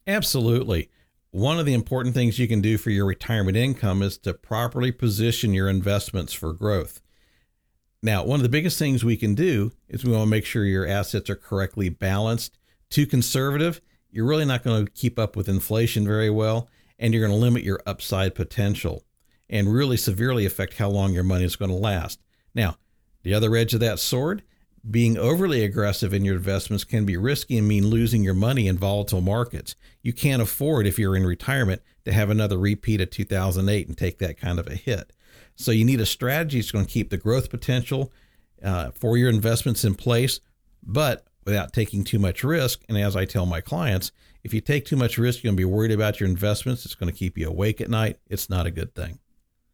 Absolutely. 0.07 0.89
One 1.31 1.59
of 1.59 1.67
the 1.67 1.75
important 1.75 2.15
things 2.15 2.39
you 2.39 2.49
can 2.49 2.63
do 2.63 2.79
for 2.79 2.91
your 2.91 3.05
retirement 3.05 3.57
income 3.57 4.03
is 4.03 4.17
to 4.19 4.33
properly 4.33 4.91
position 4.91 5.53
your 5.53 5.69
investments 5.69 6.33
for 6.33 6.53
growth. 6.55 7.01
Now, 8.03 8.25
one 8.25 8.39
of 8.39 8.43
the 8.43 8.49
biggest 8.49 8.79
things 8.79 9.05
we 9.05 9.17
can 9.17 9.35
do 9.35 9.73
is 9.89 10.05
we 10.05 10.13
want 10.13 10.23
to 10.23 10.31
make 10.31 10.47
sure 10.47 10.65
your 10.65 10.87
assets 10.87 11.29
are 11.29 11.37
correctly 11.37 11.89
balanced. 11.89 12.58
Too 12.91 13.07
conservative, 13.07 13.81
you're 14.11 14.27
really 14.27 14.45
not 14.45 14.65
going 14.65 14.85
to 14.85 14.93
keep 14.93 15.19
up 15.19 15.37
with 15.37 15.49
inflation 15.49 16.07
very 16.07 16.31
well 16.31 16.69
and 16.99 17.13
you're 17.13 17.27
going 17.27 17.39
to 17.39 17.45
limit 17.45 17.63
your 17.63 17.81
upside 17.87 18.35
potential 18.35 19.05
and 19.49 19.73
really 19.73 19.97
severely 19.97 20.45
affect 20.45 20.79
how 20.79 20.89
long 20.89 21.13
your 21.13 21.23
money 21.23 21.45
is 21.45 21.57
going 21.57 21.71
to 21.71 21.77
last. 21.77 22.21
Now, 22.55 22.77
the 23.23 23.35
other 23.35 23.55
edge 23.57 23.75
of 23.75 23.81
that 23.81 23.99
sword, 23.99 24.43
being 24.89 25.19
overly 25.19 25.65
aggressive 25.65 26.15
in 26.15 26.25
your 26.25 26.37
investments 26.37 26.85
can 26.85 27.05
be 27.05 27.17
risky 27.17 27.59
and 27.59 27.69
mean 27.69 27.89
losing 27.89 28.23
your 28.23 28.35
money 28.35 28.69
in 28.69 28.79
volatile 28.79 29.21
markets. 29.21 29.75
You 30.03 30.13
can't 30.13 30.43
afford, 30.43 30.87
if 30.87 30.99
you're 30.99 31.17
in 31.17 31.27
retirement, 31.27 31.83
to 32.05 32.13
have 32.13 32.31
another 32.31 32.59
repeat 32.59 33.01
of 33.01 33.11
2008 33.11 33.89
and 33.89 33.99
take 33.99 34.19
that 34.19 34.39
kind 34.39 34.59
of 34.59 34.67
a 34.67 34.75
hit. 34.75 35.13
So 35.57 35.73
you 35.73 35.85
need 35.85 36.01
a 36.01 36.07
strategy 36.07 36.59
that's 36.59 36.71
going 36.71 36.87
to 36.87 36.91
keep 36.91 37.11
the 37.11 37.17
growth 37.17 37.51
potential 37.51 38.13
uh, 38.63 38.91
for 38.93 39.17
your 39.17 39.29
investments 39.29 39.85
in 39.85 39.95
place, 39.95 40.41
but 40.83 41.27
without 41.49 41.73
taking 41.73 42.05
too 42.05 42.19
much 42.19 42.45
risk. 42.45 42.83
And 42.91 42.99
as 42.99 43.17
I 43.17 43.25
tell 43.25 43.47
my 43.47 43.63
clients, 43.63 44.13
if 44.45 44.53
you 44.53 44.61
take 44.61 44.85
too 44.85 44.97
much 44.97 45.17
risk, 45.17 45.43
you're 45.43 45.49
going 45.49 45.57
to 45.57 45.61
be 45.61 45.65
worried 45.65 45.93
about 45.93 46.21
your 46.21 46.29
investments. 46.29 46.85
It's 46.85 46.95
going 46.95 47.11
to 47.11 47.19
keep 47.19 47.39
you 47.39 47.49
awake 47.49 47.81
at 47.81 47.89
night. 47.89 48.19
It's 48.27 48.51
not 48.51 48.67
a 48.67 48.71
good 48.71 48.95
thing. 48.95 49.19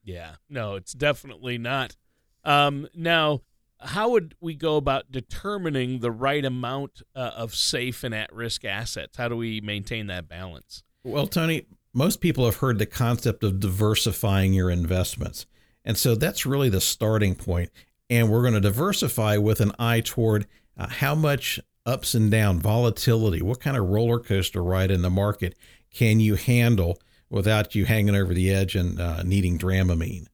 Yeah, 0.05 0.37
no, 0.49 0.77
it's 0.77 0.93
definitely 0.93 1.59
not. 1.59 1.97
Um, 2.45 2.87
now, 2.95 3.41
how 3.81 4.11
would 4.11 4.37
we 4.41 4.55
go 4.55 4.77
about 4.77 5.11
determining 5.11 5.99
the 5.99 6.13
right 6.13 6.45
amount 6.45 7.03
uh, 7.17 7.33
of 7.35 7.57
safe 7.57 8.05
and 8.05 8.15
at 8.15 8.33
risk 8.33 8.65
assets? 8.65 9.17
How 9.17 9.27
do 9.27 9.37
we 9.37 9.61
maintain 9.61 10.07
that 10.07 10.29
balance? 10.29 10.85
Well, 11.03 11.27
Tony, 11.27 11.67
most 11.93 12.21
people 12.21 12.45
have 12.45 12.57
heard 12.57 12.79
the 12.79 12.87
concept 12.87 13.43
of 13.43 13.59
diversifying 13.59 14.53
your 14.53 14.71
investments. 14.71 15.47
And 15.85 15.99
so 15.99 16.15
that's 16.15 16.47
really 16.47 16.69
the 16.69 16.81
starting 16.81 17.35
point. 17.35 17.71
And 18.09 18.31
we're 18.31 18.43
going 18.43 18.55
to 18.55 18.61
diversify 18.61 19.39
with 19.39 19.61
an 19.61 19.73
eye 19.77 20.01
toward 20.01 20.47
uh, 20.77 20.89
how 20.89 21.15
much 21.15 21.61
ups 21.87 22.15
and 22.15 22.31
down, 22.31 22.59
volatility, 22.59 23.43
what 23.43 23.61
kind 23.61 23.77
of 23.77 23.89
roller 23.89 24.19
coaster 24.19 24.63
ride 24.63 24.91
in 24.91 25.03
the 25.03 25.11
market 25.11 25.57
can 25.91 26.21
you 26.21 26.35
handle 26.35 26.99
without 27.31 27.75
you 27.75 27.85
hanging 27.85 28.17
over 28.17 28.33
the 28.33 28.51
edge 28.53 28.75
and 28.75 29.01
uh, 29.01 29.23
needing 29.23 29.59
Dramamine? 29.59 30.27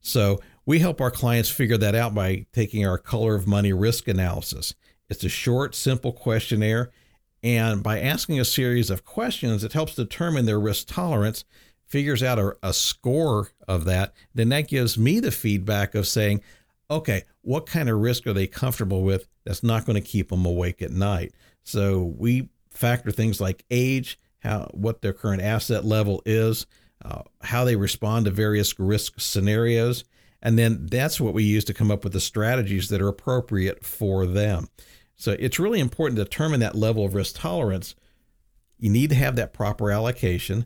So 0.00 0.40
we 0.66 0.78
help 0.78 1.00
our 1.00 1.10
clients 1.10 1.50
figure 1.50 1.78
that 1.78 1.94
out 1.94 2.14
by 2.14 2.46
taking 2.52 2.86
our 2.86 2.98
color 2.98 3.34
of 3.34 3.46
money 3.46 3.72
risk 3.72 4.08
analysis. 4.08 4.74
It's 5.08 5.24
a 5.24 5.28
short, 5.28 5.74
simple 5.74 6.12
questionnaire. 6.12 6.90
And 7.42 7.82
by 7.82 8.00
asking 8.00 8.38
a 8.38 8.44
series 8.44 8.90
of 8.90 9.04
questions, 9.04 9.64
it 9.64 9.72
helps 9.72 9.94
determine 9.94 10.46
their 10.46 10.60
risk 10.60 10.86
tolerance, 10.88 11.44
figures 11.86 12.22
out 12.22 12.38
a, 12.38 12.56
a 12.62 12.72
score 12.72 13.50
of 13.66 13.84
that. 13.86 14.12
Then 14.34 14.50
that 14.50 14.68
gives 14.68 14.98
me 14.98 15.18
the 15.20 15.32
feedback 15.32 15.94
of 15.94 16.06
saying, 16.06 16.42
okay, 16.90 17.24
what 17.42 17.66
kind 17.66 17.88
of 17.88 18.00
risk 18.00 18.26
are 18.26 18.32
they 18.32 18.46
comfortable 18.46 19.02
with 19.02 19.28
that's 19.44 19.62
not 19.62 19.86
going 19.86 20.00
to 20.00 20.06
keep 20.06 20.30
them 20.30 20.44
awake 20.44 20.82
at 20.82 20.90
night? 20.90 21.32
So 21.62 22.14
we 22.18 22.48
factor 22.70 23.10
things 23.10 23.40
like 23.40 23.64
age, 23.70 24.18
how 24.40 24.68
what 24.72 25.02
their 25.02 25.12
current 25.12 25.42
asset 25.42 25.84
level 25.84 26.22
is, 26.26 26.66
uh, 27.04 27.22
how 27.42 27.64
they 27.64 27.76
respond 27.76 28.24
to 28.24 28.30
various 28.30 28.78
risk 28.78 29.20
scenarios, 29.20 30.04
and 30.42 30.58
then 30.58 30.86
that's 30.86 31.20
what 31.20 31.34
we 31.34 31.44
use 31.44 31.64
to 31.66 31.74
come 31.74 31.90
up 31.90 32.02
with 32.02 32.12
the 32.12 32.20
strategies 32.20 32.88
that 32.88 33.00
are 33.00 33.08
appropriate 33.08 33.84
for 33.84 34.26
them. 34.26 34.68
So 35.16 35.36
it's 35.38 35.58
really 35.58 35.80
important 35.80 36.16
to 36.16 36.24
determine 36.24 36.60
that 36.60 36.74
level 36.74 37.04
of 37.04 37.14
risk 37.14 37.36
tolerance. 37.38 37.94
You 38.78 38.88
need 38.88 39.10
to 39.10 39.16
have 39.16 39.36
that 39.36 39.52
proper 39.52 39.90
allocation. 39.90 40.64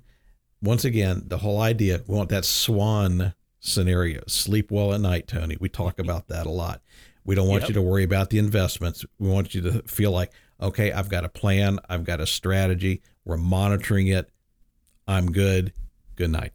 Once 0.62 0.84
again, 0.84 1.24
the 1.26 1.38
whole 1.38 1.60
idea 1.60 2.02
we 2.06 2.16
want 2.16 2.30
that 2.30 2.44
swan 2.44 3.34
scenario. 3.64 4.22
Sleep 4.26 4.70
well 4.70 4.92
at 4.92 5.00
night, 5.00 5.26
Tony. 5.26 5.56
We 5.58 5.68
talk 5.68 5.98
about 5.98 6.28
that 6.28 6.46
a 6.46 6.50
lot. 6.50 6.80
We 7.24 7.34
don't 7.34 7.48
want 7.48 7.62
yep. 7.62 7.70
you 7.70 7.74
to 7.74 7.82
worry 7.82 8.04
about 8.04 8.30
the 8.30 8.38
investments. 8.38 9.04
We 9.18 9.28
want 9.28 9.54
you 9.54 9.62
to 9.62 9.82
feel 9.82 10.10
like, 10.10 10.30
okay, 10.60 10.92
I've 10.92 11.08
got 11.08 11.24
a 11.24 11.28
plan, 11.28 11.80
I've 11.88 12.04
got 12.04 12.20
a 12.20 12.26
strategy, 12.26 13.02
we're 13.24 13.38
monitoring 13.38 14.08
it. 14.08 14.30
I'm 15.08 15.32
good. 15.32 15.72
Good 16.16 16.30
night. 16.30 16.52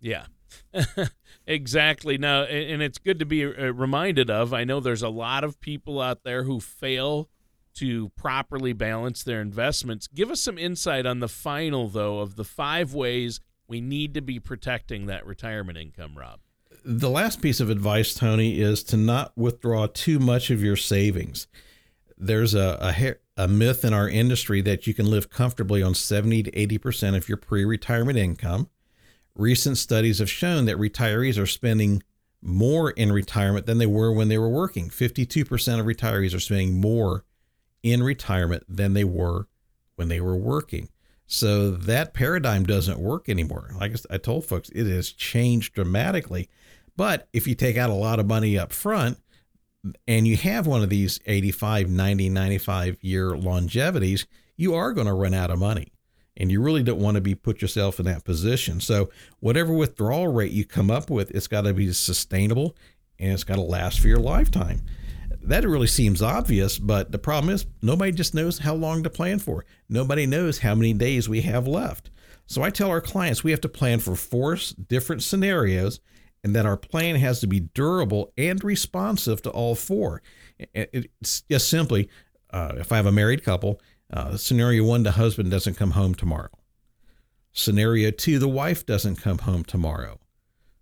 Yeah. 0.00 0.26
exactly. 1.46 2.18
Now, 2.18 2.42
and 2.44 2.82
it's 2.82 2.98
good 2.98 3.18
to 3.18 3.26
be 3.26 3.44
uh, 3.44 3.72
reminded 3.72 4.30
of. 4.30 4.52
I 4.52 4.64
know 4.64 4.80
there's 4.80 5.02
a 5.02 5.08
lot 5.08 5.44
of 5.44 5.60
people 5.60 6.00
out 6.00 6.22
there 6.22 6.44
who 6.44 6.60
fail 6.60 7.28
to 7.74 8.10
properly 8.10 8.72
balance 8.72 9.22
their 9.24 9.40
investments. 9.40 10.06
Give 10.06 10.30
us 10.30 10.40
some 10.40 10.58
insight 10.58 11.06
on 11.06 11.20
the 11.20 11.28
final, 11.28 11.88
though, 11.88 12.20
of 12.20 12.36
the 12.36 12.44
five 12.44 12.94
ways 12.94 13.40
we 13.70 13.80
need 13.80 14.14
to 14.14 14.20
be 14.20 14.40
protecting 14.40 15.06
that 15.06 15.24
retirement 15.24 15.78
income, 15.78 16.18
Rob. 16.18 16.40
The 16.84 17.08
last 17.08 17.40
piece 17.40 17.60
of 17.60 17.70
advice, 17.70 18.12
Tony, 18.14 18.60
is 18.60 18.82
to 18.84 18.96
not 18.96 19.32
withdraw 19.36 19.86
too 19.86 20.18
much 20.18 20.50
of 20.50 20.62
your 20.62 20.76
savings. 20.76 21.46
There's 22.18 22.54
a, 22.54 22.78
a, 23.36 23.44
a 23.44 23.48
myth 23.48 23.84
in 23.84 23.94
our 23.94 24.08
industry 24.08 24.60
that 24.62 24.86
you 24.86 24.92
can 24.92 25.08
live 25.08 25.30
comfortably 25.30 25.82
on 25.82 25.94
70 25.94 26.42
to 26.44 26.50
80% 26.50 27.16
of 27.16 27.28
your 27.28 27.38
pre 27.38 27.64
retirement 27.64 28.18
income. 28.18 28.68
Recent 29.36 29.78
studies 29.78 30.18
have 30.18 30.28
shown 30.28 30.64
that 30.64 30.76
retirees 30.76 31.40
are 31.40 31.46
spending 31.46 32.02
more 32.42 32.90
in 32.90 33.12
retirement 33.12 33.66
than 33.66 33.78
they 33.78 33.86
were 33.86 34.12
when 34.12 34.28
they 34.28 34.38
were 34.38 34.48
working. 34.48 34.90
52% 34.90 35.78
of 35.78 35.86
retirees 35.86 36.34
are 36.34 36.40
spending 36.40 36.80
more 36.80 37.24
in 37.82 38.02
retirement 38.02 38.64
than 38.68 38.94
they 38.94 39.04
were 39.04 39.46
when 39.94 40.08
they 40.08 40.20
were 40.20 40.36
working. 40.36 40.88
So 41.32 41.70
that 41.70 42.12
paradigm 42.12 42.64
doesn't 42.64 42.98
work 42.98 43.28
anymore. 43.28 43.70
Like 43.78 43.94
I 44.10 44.18
told 44.18 44.46
folks, 44.46 44.68
it 44.70 44.88
has 44.88 45.12
changed 45.12 45.74
dramatically. 45.74 46.48
But 46.96 47.28
if 47.32 47.46
you 47.46 47.54
take 47.54 47.76
out 47.76 47.88
a 47.88 47.94
lot 47.94 48.18
of 48.18 48.26
money 48.26 48.58
up 48.58 48.72
front 48.72 49.16
and 50.08 50.26
you 50.26 50.36
have 50.36 50.66
one 50.66 50.82
of 50.82 50.90
these 50.90 51.20
85, 51.26 51.88
90, 51.88 52.28
95 52.30 52.96
year 53.00 53.36
longevities, 53.36 54.26
you 54.56 54.74
are 54.74 54.92
going 54.92 55.06
to 55.06 55.14
run 55.14 55.32
out 55.32 55.52
of 55.52 55.60
money. 55.60 55.92
And 56.36 56.50
you 56.50 56.60
really 56.60 56.82
don't 56.82 56.98
want 56.98 57.14
to 57.14 57.20
be 57.20 57.36
put 57.36 57.62
yourself 57.62 58.00
in 58.00 58.06
that 58.06 58.24
position. 58.24 58.80
So 58.80 59.10
whatever 59.38 59.72
withdrawal 59.72 60.32
rate 60.32 60.50
you 60.50 60.64
come 60.64 60.90
up 60.90 61.10
with, 61.10 61.30
it's 61.30 61.46
got 61.46 61.60
to 61.60 61.72
be 61.72 61.92
sustainable 61.92 62.76
and 63.20 63.32
it's 63.32 63.44
got 63.44 63.54
to 63.54 63.62
last 63.62 64.00
for 64.00 64.08
your 64.08 64.18
lifetime 64.18 64.80
that 65.42 65.64
really 65.64 65.86
seems 65.86 66.22
obvious, 66.22 66.78
but 66.78 67.12
the 67.12 67.18
problem 67.18 67.52
is 67.52 67.66
nobody 67.82 68.12
just 68.12 68.34
knows 68.34 68.58
how 68.58 68.74
long 68.74 69.02
to 69.02 69.10
plan 69.10 69.38
for. 69.38 69.64
Nobody 69.88 70.26
knows 70.26 70.58
how 70.58 70.74
many 70.74 70.92
days 70.92 71.28
we 71.28 71.40
have 71.42 71.66
left. 71.66 72.10
So 72.46 72.62
I 72.62 72.70
tell 72.70 72.90
our 72.90 73.00
clients 73.00 73.44
we 73.44 73.52
have 73.52 73.60
to 73.62 73.68
plan 73.68 74.00
for 74.00 74.16
four 74.16 74.58
different 74.88 75.22
scenarios 75.22 76.00
and 76.42 76.54
that 76.56 76.66
our 76.66 76.76
plan 76.76 77.16
has 77.16 77.40
to 77.40 77.46
be 77.46 77.60
durable 77.60 78.32
and 78.36 78.62
responsive 78.64 79.42
to 79.42 79.50
all 79.50 79.74
four. 79.74 80.22
It's 80.74 81.42
just 81.42 81.68
simply 81.68 82.08
uh, 82.52 82.72
if 82.78 82.92
I 82.92 82.96
have 82.96 83.06
a 83.06 83.12
married 83.12 83.44
couple, 83.44 83.80
uh, 84.12 84.36
scenario 84.36 84.84
one, 84.84 85.04
the 85.04 85.12
husband 85.12 85.50
doesn't 85.50 85.74
come 85.74 85.92
home 85.92 86.14
tomorrow. 86.14 86.50
Scenario 87.52 88.10
two, 88.10 88.38
the 88.38 88.48
wife 88.48 88.84
doesn't 88.84 89.16
come 89.16 89.38
home 89.38 89.64
tomorrow. 89.64 90.20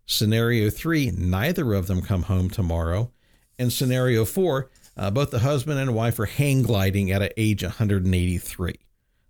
Scenario 0.07 0.71
three, 0.71 1.11
neither 1.11 1.75
of 1.75 1.87
them 1.87 2.03
come 2.03 2.23
home 2.25 2.49
tomorrow. 2.49 3.13
And 3.59 3.73
scenario 3.73 4.25
four, 4.25 4.71
Uh, 4.97 5.13
both 5.13 5.31
the 5.31 5.39
husband 5.39 5.79
and 5.79 5.95
wife 5.95 6.19
are 6.19 6.27
hang 6.27 6.61
gliding 6.63 7.13
at 7.13 7.33
age 7.37 7.63
183. 7.63 8.75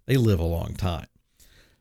They 0.06 0.16
live 0.16 0.40
a 0.40 0.44
long 0.44 0.72
time. 0.74 1.08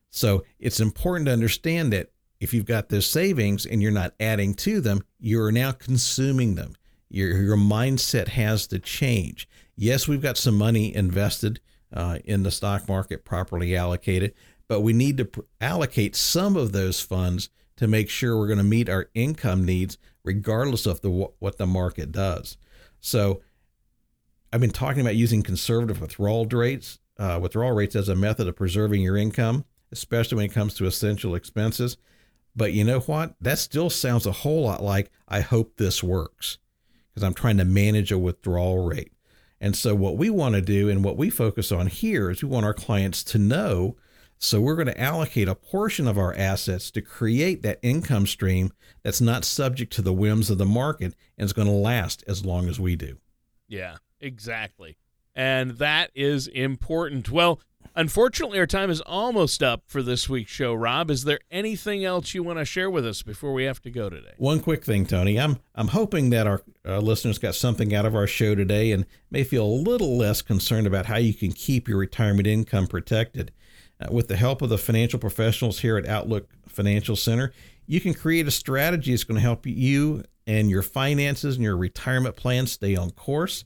So 0.10 0.44
it's 0.60 0.82
important 0.82 1.28
to 1.28 1.32
understand 1.32 1.94
that 1.94 2.12
if 2.42 2.54
you've 2.54 2.66
got 2.66 2.90
those 2.90 3.10
savings 3.10 3.66
and 3.66 3.82
you're 3.82 3.92
not 3.92 4.14
adding 4.20 4.54
to 4.56 4.82
them, 4.82 5.04
you're 5.20 5.54
now 5.54 5.72
consuming 5.72 6.56
them. 6.56 6.76
Your, 7.10 7.42
your 7.42 7.56
mindset 7.56 8.28
has 8.28 8.68
to 8.68 8.80
change. 8.80 9.48
Yes, 9.78 10.06
we've 10.06 10.22
got 10.22 10.38
some 10.38 10.58
money 10.58 10.94
invested 10.94 11.62
uh, 11.94 12.20
in 12.26 12.44
the 12.44 12.52
stock 12.52 12.90
market, 12.90 13.24
properly 13.24 13.74
allocated, 13.74 14.34
but 14.68 14.82
we 14.82 14.92
need 14.92 15.16
to 15.18 15.26
pr- 15.26 15.42
allocate 15.62 16.14
some 16.16 16.58
of 16.58 16.74
those 16.74 17.00
funds 17.00 17.50
to 17.78 17.88
make 17.88 18.10
sure 18.10 18.38
we're 18.38 18.48
going 18.48 18.58
to 18.58 18.64
meet 18.64 18.90
our 18.90 19.10
income 19.14 19.66
needs, 19.66 19.98
regardless 20.24 20.86
of 20.86 21.02
the 21.02 21.10
what 21.10 21.58
the 21.58 21.66
market 21.66 22.12
does. 22.12 22.58
So, 23.00 23.42
I've 24.52 24.62
been 24.62 24.72
talking 24.72 25.02
about 25.02 25.16
using 25.16 25.44
conservative 25.44 26.02
withdrawal 26.02 26.46
rates, 26.46 27.00
uh, 27.18 27.40
withdrawal 27.42 27.74
rates 27.74 27.96
as 27.96 28.10
a 28.10 28.16
method 28.16 28.48
of 28.48 28.56
preserving 28.56 29.02
your 29.02 29.18
income, 29.18 29.66
especially 29.92 30.38
when 30.38 30.46
it 30.46 30.54
comes 30.54 30.74
to 30.76 30.86
essential 30.86 31.36
expenses. 31.36 31.98
But 32.56 32.74
you 32.74 32.84
know 32.84 33.02
what? 33.02 33.36
That 33.40 33.60
still 33.60 33.90
sounds 33.90 34.26
a 34.26 34.32
whole 34.32 34.64
lot 34.64 34.82
like 34.82 35.12
I 35.28 35.42
hope 35.42 35.78
this 35.78 36.04
works 36.04 36.58
because 37.10 37.24
I'm 37.24 37.34
trying 37.34 37.58
to 37.58 37.66
manage 37.66 38.12
a 38.12 38.18
withdrawal 38.18 38.86
rate. 38.86 39.12
And 39.60 39.76
so, 39.76 39.96
what 39.96 40.18
we 40.18 40.30
want 40.30 40.56
to 40.56 40.62
do 40.62 40.90
and 40.90 41.04
what 41.04 41.18
we 41.18 41.30
focus 41.30 41.72
on 41.72 41.88
here 41.88 42.30
is 42.30 42.44
we 42.44 42.50
want 42.50 42.66
our 42.66 42.74
clients 42.74 43.24
to 43.26 43.38
know. 43.38 43.96
So, 44.40 44.62
we're 44.62 44.76
going 44.76 44.88
to 44.88 45.00
allocate 45.00 45.48
a 45.48 45.56
portion 45.56 46.08
of 46.08 46.18
our 46.18 46.34
assets 46.34 46.92
to 46.92 47.02
create 47.02 47.64
that 47.64 47.80
income 47.82 48.28
stream 48.28 48.72
that's 49.04 49.22
not 49.22 49.46
subject 49.46 49.94
to 49.94 50.02
the 50.02 50.14
whims 50.14 50.50
of 50.50 50.58
the 50.58 50.66
market 50.66 51.16
and 51.38 51.46
is 51.46 51.54
going 51.54 51.68
to 51.68 51.74
last 51.74 52.24
as 52.28 52.46
long 52.46 52.68
as 52.68 52.80
we 52.80 52.96
do. 52.96 53.18
Yeah, 53.68 53.98
exactly. 54.20 54.98
And 55.36 55.72
that 55.78 56.12
is 56.16 56.48
important. 56.48 57.30
Well, 57.30 57.60
Unfortunately, 57.98 58.60
our 58.60 58.68
time 58.68 58.92
is 58.92 59.02
almost 59.02 59.64
up 59.64 59.82
for 59.88 60.04
this 60.04 60.30
week's 60.30 60.52
show. 60.52 60.72
Rob, 60.76 61.10
is 61.10 61.24
there 61.24 61.40
anything 61.50 62.06
else 62.06 62.36
you 62.36 62.44
want 62.44 62.60
to 62.60 62.66
share 62.66 62.92
with 62.92 63.04
us 63.08 63.24
before 63.24 63.54
we 63.54 63.64
have 63.64 63.82
to 63.82 63.90
go 63.90 64.08
today? 64.08 64.34
One 64.38 64.60
quick 64.60 64.86
thing, 64.86 65.08
Tony. 65.08 65.40
I'm 65.40 65.58
I'm 65.74 65.88
hoping 65.88 66.30
that 66.30 66.46
our 66.46 66.62
uh, 66.86 67.00
listeners 67.00 67.40
got 67.40 67.56
something 67.56 67.96
out 67.96 68.06
of 68.06 68.14
our 68.16 68.28
show 68.28 68.54
today 68.54 68.92
and 68.92 69.08
may 69.32 69.44
feel 69.44 69.66
a 69.66 69.82
little 69.82 70.16
less 70.16 70.44
concerned 70.44 70.86
about 70.86 71.08
how 71.08 71.18
you 71.18 71.34
can 71.34 71.52
keep 71.52 71.88
your 71.88 71.98
retirement 71.98 72.46
income 72.46 72.86
protected. 72.86 73.52
Uh, 74.00 74.08
with 74.12 74.28
the 74.28 74.36
help 74.36 74.62
of 74.62 74.70
the 74.70 74.78
financial 74.78 75.20
professionals 75.20 75.80
here 75.80 75.98
at 75.98 76.06
Outlook 76.06 76.50
Financial 76.68 77.16
Center, 77.16 77.52
you 77.86 78.00
can 78.00 78.14
create 78.14 78.48
a 78.48 78.52
strategy 78.52 79.12
that's 79.12 79.24
going 79.24 79.36
to 79.36 79.42
help 79.42 79.66
you 79.66 80.24
and 80.46 80.70
your 80.70 80.84
finances 80.84 81.56
and 81.56 81.64
your 81.64 81.78
retirement 81.78 82.36
plan 82.36 82.68
stay 82.68 82.96
on 82.96 83.12
course 83.12 83.64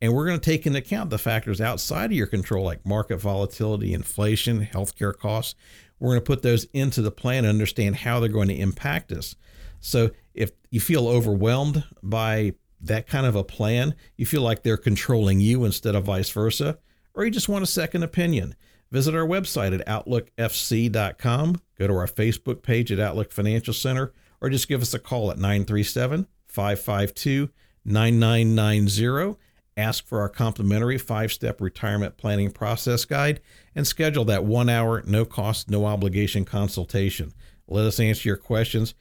and 0.00 0.14
we're 0.14 0.26
going 0.26 0.38
to 0.38 0.50
take 0.50 0.66
into 0.66 0.78
account 0.78 1.10
the 1.10 1.18
factors 1.18 1.60
outside 1.60 2.06
of 2.06 2.12
your 2.12 2.26
control, 2.26 2.64
like 2.64 2.86
market 2.86 3.16
volatility, 3.16 3.92
inflation, 3.92 4.66
healthcare 4.66 5.16
costs. 5.16 5.54
We're 5.98 6.10
going 6.10 6.20
to 6.20 6.26
put 6.26 6.42
those 6.42 6.64
into 6.72 7.02
the 7.02 7.10
plan 7.10 7.38
and 7.38 7.48
understand 7.48 7.96
how 7.96 8.20
they're 8.20 8.28
going 8.28 8.48
to 8.48 8.54
impact 8.54 9.10
us. 9.10 9.34
So 9.80 10.10
if 10.34 10.52
you 10.70 10.80
feel 10.80 11.08
overwhelmed 11.08 11.84
by 12.02 12.54
that 12.80 13.08
kind 13.08 13.26
of 13.26 13.34
a 13.34 13.42
plan, 13.42 13.96
you 14.16 14.24
feel 14.24 14.42
like 14.42 14.62
they're 14.62 14.76
controlling 14.76 15.40
you 15.40 15.64
instead 15.64 15.96
of 15.96 16.04
vice 16.04 16.30
versa, 16.30 16.78
or 17.14 17.24
you 17.24 17.32
just 17.32 17.48
want 17.48 17.64
a 17.64 17.66
second 17.66 18.04
opinion, 18.04 18.54
visit 18.90 19.14
our 19.14 19.26
website 19.26 19.78
at 19.78 19.86
outlookfc.com, 19.86 21.62
go 21.78 21.86
to 21.86 21.94
our 21.94 22.06
Facebook 22.06 22.62
page 22.62 22.92
at 22.92 23.00
Outlook 23.00 23.32
Financial 23.32 23.74
Center, 23.74 24.12
or 24.40 24.50
just 24.50 24.68
give 24.68 24.82
us 24.82 24.94
a 24.94 24.98
call 24.98 25.30
at 25.30 25.38
937 25.38 26.26
552 26.46 27.50
9990 27.84 29.36
ask 29.78 30.04
for 30.04 30.20
our 30.20 30.28
complimentary 30.28 30.98
five 30.98 31.32
step 31.32 31.60
retirement 31.60 32.16
planning 32.16 32.50
process 32.50 33.04
guide, 33.04 33.40
and 33.74 33.86
schedule 33.86 34.24
that 34.24 34.44
one 34.44 34.68
hour, 34.68 35.02
no 35.06 35.24
cost, 35.24 35.70
no 35.70 35.86
obligation 35.86 36.44
consultation. 36.44 37.32
Let 37.68 37.86
us 37.86 38.00
answer 38.00 38.28
your 38.28 38.36
questions, 38.36 38.94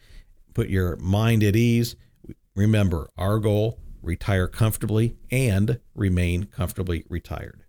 put 0.54 0.69
your 0.69 0.95
mind 0.97 1.43
at 1.43 1.56
ease. 1.56 1.95
Remember, 2.56 3.10
our 3.17 3.39
goal 3.39 3.80
retire 4.02 4.47
comfortably 4.47 5.17
and 5.32 5.80
remain 5.95 6.45
comfortably 6.45 7.04
retired. 7.10 7.63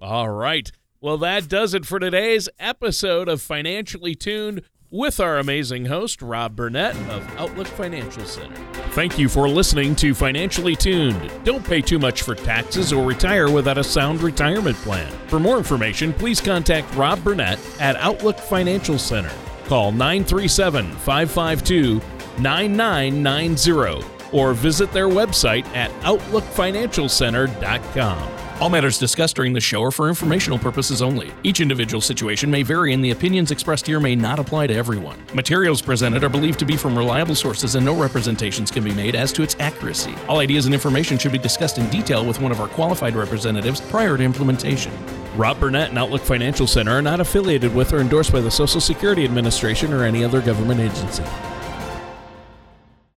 All 0.00 0.28
right. 0.28 0.70
Well, 1.04 1.18
that 1.18 1.48
does 1.48 1.74
it 1.74 1.84
for 1.84 1.98
today's 1.98 2.48
episode 2.58 3.28
of 3.28 3.42
Financially 3.42 4.14
Tuned 4.14 4.62
with 4.90 5.20
our 5.20 5.38
amazing 5.38 5.84
host, 5.84 6.22
Rob 6.22 6.56
Burnett 6.56 6.96
of 7.10 7.30
Outlook 7.36 7.66
Financial 7.66 8.24
Center. 8.24 8.56
Thank 8.92 9.18
you 9.18 9.28
for 9.28 9.46
listening 9.46 9.94
to 9.96 10.14
Financially 10.14 10.74
Tuned. 10.74 11.30
Don't 11.44 11.62
pay 11.62 11.82
too 11.82 11.98
much 11.98 12.22
for 12.22 12.34
taxes 12.34 12.90
or 12.90 13.06
retire 13.06 13.50
without 13.50 13.76
a 13.76 13.84
sound 13.84 14.22
retirement 14.22 14.78
plan. 14.78 15.12
For 15.28 15.38
more 15.38 15.58
information, 15.58 16.14
please 16.14 16.40
contact 16.40 16.94
Rob 16.94 17.22
Burnett 17.22 17.58
at 17.78 17.96
Outlook 17.96 18.38
Financial 18.38 18.98
Center. 18.98 19.32
Call 19.66 19.92
937 19.92 20.90
552 20.90 22.00
9990 22.40 24.06
or 24.32 24.54
visit 24.54 24.90
their 24.92 25.08
website 25.08 25.66
at 25.76 25.90
OutlookFinancialCenter.com. 26.00 28.43
All 28.60 28.70
matters 28.70 28.98
discussed 28.98 29.34
during 29.34 29.52
the 29.52 29.60
show 29.60 29.82
are 29.82 29.90
for 29.90 30.08
informational 30.08 30.60
purposes 30.60 31.02
only. 31.02 31.32
Each 31.42 31.60
individual 31.60 32.00
situation 32.00 32.50
may 32.50 32.62
vary, 32.62 32.94
and 32.94 33.04
the 33.04 33.10
opinions 33.10 33.50
expressed 33.50 33.84
here 33.86 33.98
may 33.98 34.14
not 34.14 34.38
apply 34.38 34.68
to 34.68 34.74
everyone. 34.74 35.18
Materials 35.34 35.82
presented 35.82 36.22
are 36.22 36.28
believed 36.28 36.60
to 36.60 36.64
be 36.64 36.76
from 36.76 36.96
reliable 36.96 37.34
sources, 37.34 37.74
and 37.74 37.84
no 37.84 37.94
representations 37.94 38.70
can 38.70 38.84
be 38.84 38.94
made 38.94 39.16
as 39.16 39.32
to 39.32 39.42
its 39.42 39.56
accuracy. 39.58 40.14
All 40.28 40.38
ideas 40.38 40.66
and 40.66 40.74
information 40.74 41.18
should 41.18 41.32
be 41.32 41.38
discussed 41.38 41.78
in 41.78 41.90
detail 41.90 42.24
with 42.24 42.40
one 42.40 42.52
of 42.52 42.60
our 42.60 42.68
qualified 42.68 43.16
representatives 43.16 43.80
prior 43.80 44.16
to 44.16 44.22
implementation. 44.22 44.92
Rob 45.36 45.58
Burnett 45.58 45.90
and 45.90 45.98
Outlook 45.98 46.22
Financial 46.22 46.68
Center 46.68 46.92
are 46.92 47.02
not 47.02 47.18
affiliated 47.18 47.74
with 47.74 47.92
or 47.92 47.98
endorsed 47.98 48.32
by 48.32 48.40
the 48.40 48.50
Social 48.50 48.80
Security 48.80 49.24
Administration 49.24 49.92
or 49.92 50.04
any 50.04 50.24
other 50.24 50.40
government 50.40 50.80
agency. 50.80 51.24